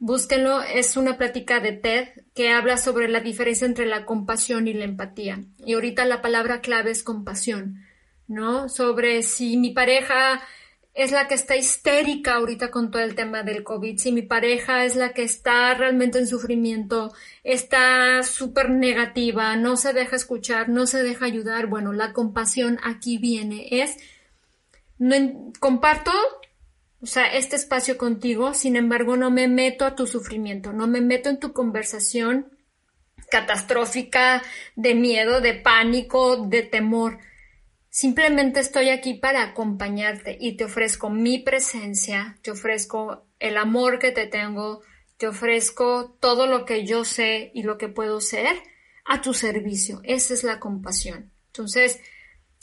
búsquenlo, 0.00 0.62
es 0.62 0.96
una 0.96 1.16
plática 1.16 1.60
de 1.60 1.72
TED 1.72 2.08
que 2.34 2.50
habla 2.50 2.76
sobre 2.76 3.06
la 3.06 3.20
diferencia 3.20 3.68
entre 3.68 3.86
la 3.86 4.04
compasión 4.04 4.66
y 4.66 4.74
la 4.74 4.84
empatía. 4.84 5.44
Y 5.64 5.74
ahorita 5.74 6.06
la 6.06 6.22
palabra 6.22 6.60
clave 6.60 6.90
es 6.90 7.04
compasión. 7.04 7.84
¿No? 8.28 8.68
Sobre 8.68 9.22
si 9.22 9.56
mi 9.56 9.70
pareja 9.70 10.40
es 10.94 11.12
la 11.12 11.28
que 11.28 11.34
está 11.34 11.56
histérica 11.56 12.34
ahorita 12.34 12.70
con 12.70 12.90
todo 12.90 13.02
el 13.02 13.14
tema 13.14 13.42
del 13.42 13.62
COVID, 13.62 13.98
si 13.98 14.10
mi 14.10 14.22
pareja 14.22 14.84
es 14.84 14.96
la 14.96 15.12
que 15.12 15.22
está 15.22 15.72
realmente 15.74 16.18
en 16.18 16.26
sufrimiento, 16.26 17.12
está 17.44 18.22
súper 18.24 18.70
negativa, 18.70 19.54
no 19.56 19.76
se 19.76 19.92
deja 19.92 20.16
escuchar, 20.16 20.68
no 20.68 20.86
se 20.86 21.02
deja 21.04 21.24
ayudar, 21.24 21.66
bueno, 21.68 21.92
la 21.92 22.12
compasión 22.12 22.80
aquí 22.82 23.16
viene, 23.18 23.68
es, 23.70 23.96
no, 24.98 25.52
comparto, 25.60 26.10
o 27.00 27.06
sea, 27.06 27.32
este 27.32 27.54
espacio 27.54 27.96
contigo, 27.96 28.52
sin 28.52 28.74
embargo, 28.74 29.16
no 29.16 29.30
me 29.30 29.46
meto 29.46 29.84
a 29.84 29.94
tu 29.94 30.06
sufrimiento, 30.08 30.72
no 30.72 30.88
me 30.88 31.00
meto 31.00 31.28
en 31.28 31.38
tu 31.38 31.52
conversación 31.52 32.58
catastrófica 33.30 34.42
de 34.74 34.94
miedo, 34.94 35.40
de 35.40 35.54
pánico, 35.54 36.48
de 36.48 36.62
temor. 36.62 37.18
Simplemente 37.90 38.60
estoy 38.60 38.90
aquí 38.90 39.14
para 39.14 39.42
acompañarte 39.42 40.36
y 40.38 40.56
te 40.56 40.64
ofrezco 40.64 41.10
mi 41.10 41.38
presencia, 41.38 42.38
te 42.42 42.50
ofrezco 42.50 43.26
el 43.38 43.56
amor 43.56 43.98
que 43.98 44.12
te 44.12 44.26
tengo, 44.26 44.82
te 45.16 45.26
ofrezco 45.26 46.16
todo 46.20 46.46
lo 46.46 46.64
que 46.64 46.84
yo 46.84 47.04
sé 47.04 47.50
y 47.54 47.62
lo 47.62 47.78
que 47.78 47.88
puedo 47.88 48.20
ser 48.20 48.54
a 49.04 49.22
tu 49.22 49.32
servicio. 49.34 50.00
Esa 50.04 50.34
es 50.34 50.44
la 50.44 50.60
compasión. 50.60 51.32
Entonces, 51.46 52.00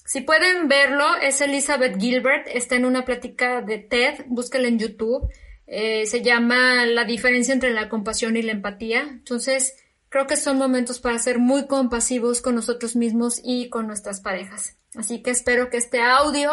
si 0.05 0.21
pueden 0.21 0.67
verlo, 0.67 1.17
es 1.21 1.41
Elizabeth 1.41 1.99
Gilbert, 1.99 2.47
está 2.47 2.75
en 2.75 2.85
una 2.85 3.03
plática 3.03 3.61
de 3.61 3.79
TED, 3.79 4.25
búsquela 4.27 4.67
en 4.67 4.77
YouTube. 4.77 5.27
Eh, 5.65 6.05
se 6.05 6.21
llama 6.21 6.85
La 6.85 7.05
diferencia 7.05 7.53
entre 7.53 7.73
la 7.73 7.89
compasión 7.89 8.37
y 8.37 8.43
la 8.43 8.51
empatía. 8.51 9.01
Entonces, 9.01 9.75
creo 10.09 10.27
que 10.27 10.37
son 10.37 10.57
momentos 10.57 10.99
para 10.99 11.19
ser 11.19 11.39
muy 11.39 11.67
compasivos 11.67 12.41
con 12.41 12.55
nosotros 12.55 12.95
mismos 12.95 13.39
y 13.43 13.69
con 13.69 13.87
nuestras 13.87 14.21
parejas. 14.21 14.77
Así 14.95 15.21
que 15.21 15.31
espero 15.31 15.69
que 15.69 15.77
este 15.77 16.01
audio 16.01 16.51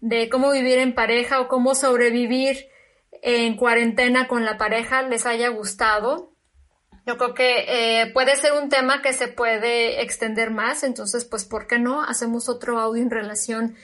de 0.00 0.28
cómo 0.28 0.50
vivir 0.50 0.78
en 0.78 0.94
pareja 0.94 1.40
o 1.40 1.48
cómo 1.48 1.74
sobrevivir 1.74 2.68
en 3.22 3.56
cuarentena 3.56 4.26
con 4.28 4.44
la 4.44 4.58
pareja 4.58 5.02
les 5.02 5.26
haya 5.26 5.48
gustado. 5.48 6.32
Yo 7.06 7.16
creo 7.16 7.34
que 7.34 7.64
eh, 8.02 8.12
puede 8.12 8.36
ser 8.36 8.52
un 8.52 8.68
tema 8.68 9.02
que 9.02 9.12
se 9.12 9.28
puede 9.28 10.02
extender 10.02 10.50
más, 10.50 10.84
entonces 10.84 11.24
pues 11.24 11.44
¿por 11.44 11.66
qué 11.66 11.78
no? 11.78 12.02
Hacemos 12.02 12.48
otro 12.48 12.78
audio 12.78 13.02
en 13.02 13.10
relación 13.10 13.76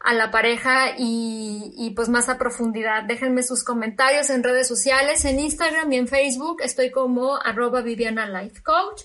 a 0.00 0.14
la 0.14 0.30
pareja 0.30 0.94
y, 0.96 1.92
pues 1.96 2.08
más 2.08 2.28
a 2.28 2.38
profundidad. 2.38 3.04
Déjenme 3.04 3.42
sus 3.42 3.64
comentarios 3.64 4.30
en 4.30 4.42
redes 4.42 4.68
sociales, 4.68 5.24
en 5.24 5.40
Instagram 5.40 5.92
y 5.92 5.96
en 5.96 6.08
Facebook. 6.08 6.62
Estoy 6.62 6.90
como 6.90 7.36
arroba 7.36 7.80
Viviana 7.80 8.28
Life 8.28 8.62
Coach. 8.62 9.02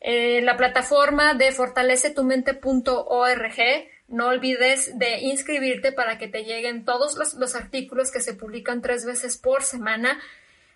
Eh, 0.00 0.40
la 0.42 0.56
plataforma 0.56 1.34
de 1.34 1.52
fortalecetumente.org. 1.52 3.88
No 4.08 4.26
olvides 4.26 4.98
de 4.98 5.20
inscribirte 5.20 5.92
para 5.92 6.18
que 6.18 6.28
te 6.28 6.44
lleguen 6.44 6.84
todos 6.84 7.16
los, 7.16 7.54
artículos 7.54 8.10
que 8.10 8.20
se 8.20 8.34
publican 8.34 8.82
tres 8.82 9.06
veces 9.06 9.38
por 9.38 9.62
semana. 9.62 10.20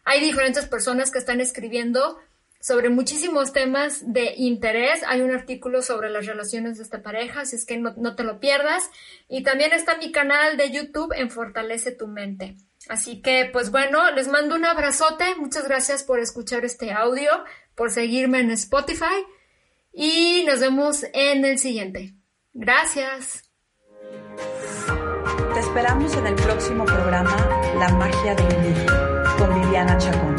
Hay 0.04 0.20
diferentes 0.20 0.66
personas 0.66 1.10
que 1.10 1.18
están 1.18 1.40
escribiendo 1.40 2.18
sobre 2.60 2.88
muchísimos 2.88 3.52
temas 3.52 4.12
de 4.12 4.34
interés. 4.36 5.02
Hay 5.06 5.20
un 5.20 5.32
artículo 5.32 5.82
sobre 5.82 6.10
las 6.10 6.26
relaciones 6.26 6.78
de 6.78 6.84
esta 6.84 7.02
pareja, 7.02 7.40
así 7.40 7.56
es 7.56 7.64
que 7.64 7.76
no, 7.76 7.94
no, 7.96 8.16
te 8.16 8.24
lo 8.24 8.40
pierdas. 8.40 8.90
Y 9.28 9.42
también 9.42 9.72
está 9.72 9.96
mi 9.96 10.12
canal 10.12 10.56
de 10.56 10.70
YouTube 10.70 11.12
en 11.16 11.30
Fortalece 11.30 11.92
tu 11.92 12.06
Mente. 12.06 12.56
Así 12.88 13.20
que, 13.20 13.48
pues 13.52 13.70
bueno, 13.70 14.10
les 14.12 14.28
mando 14.28 14.54
un 14.54 14.64
abrazote. 14.64 15.34
Muchas 15.36 15.66
gracias 15.66 16.04
por 16.04 16.20
escuchar 16.20 16.64
este 16.64 16.92
audio 16.92 17.30
por 17.76 17.90
seguirme 17.90 18.40
en 18.40 18.50
Spotify 18.50 19.24
y 19.92 20.44
nos 20.46 20.60
vemos 20.60 21.04
en 21.12 21.44
el 21.44 21.58
siguiente. 21.58 22.14
Gracias. 22.52 23.44
Te 25.54 25.60
esperamos 25.60 26.14
en 26.16 26.26
el 26.26 26.34
próximo 26.34 26.84
programa 26.84 27.36
La 27.78 27.88
magia 27.90 28.34
de 28.34 28.42
vivir 28.56 28.86
con 29.38 29.62
Viviana 29.62 29.96
Chacón. 29.98 30.35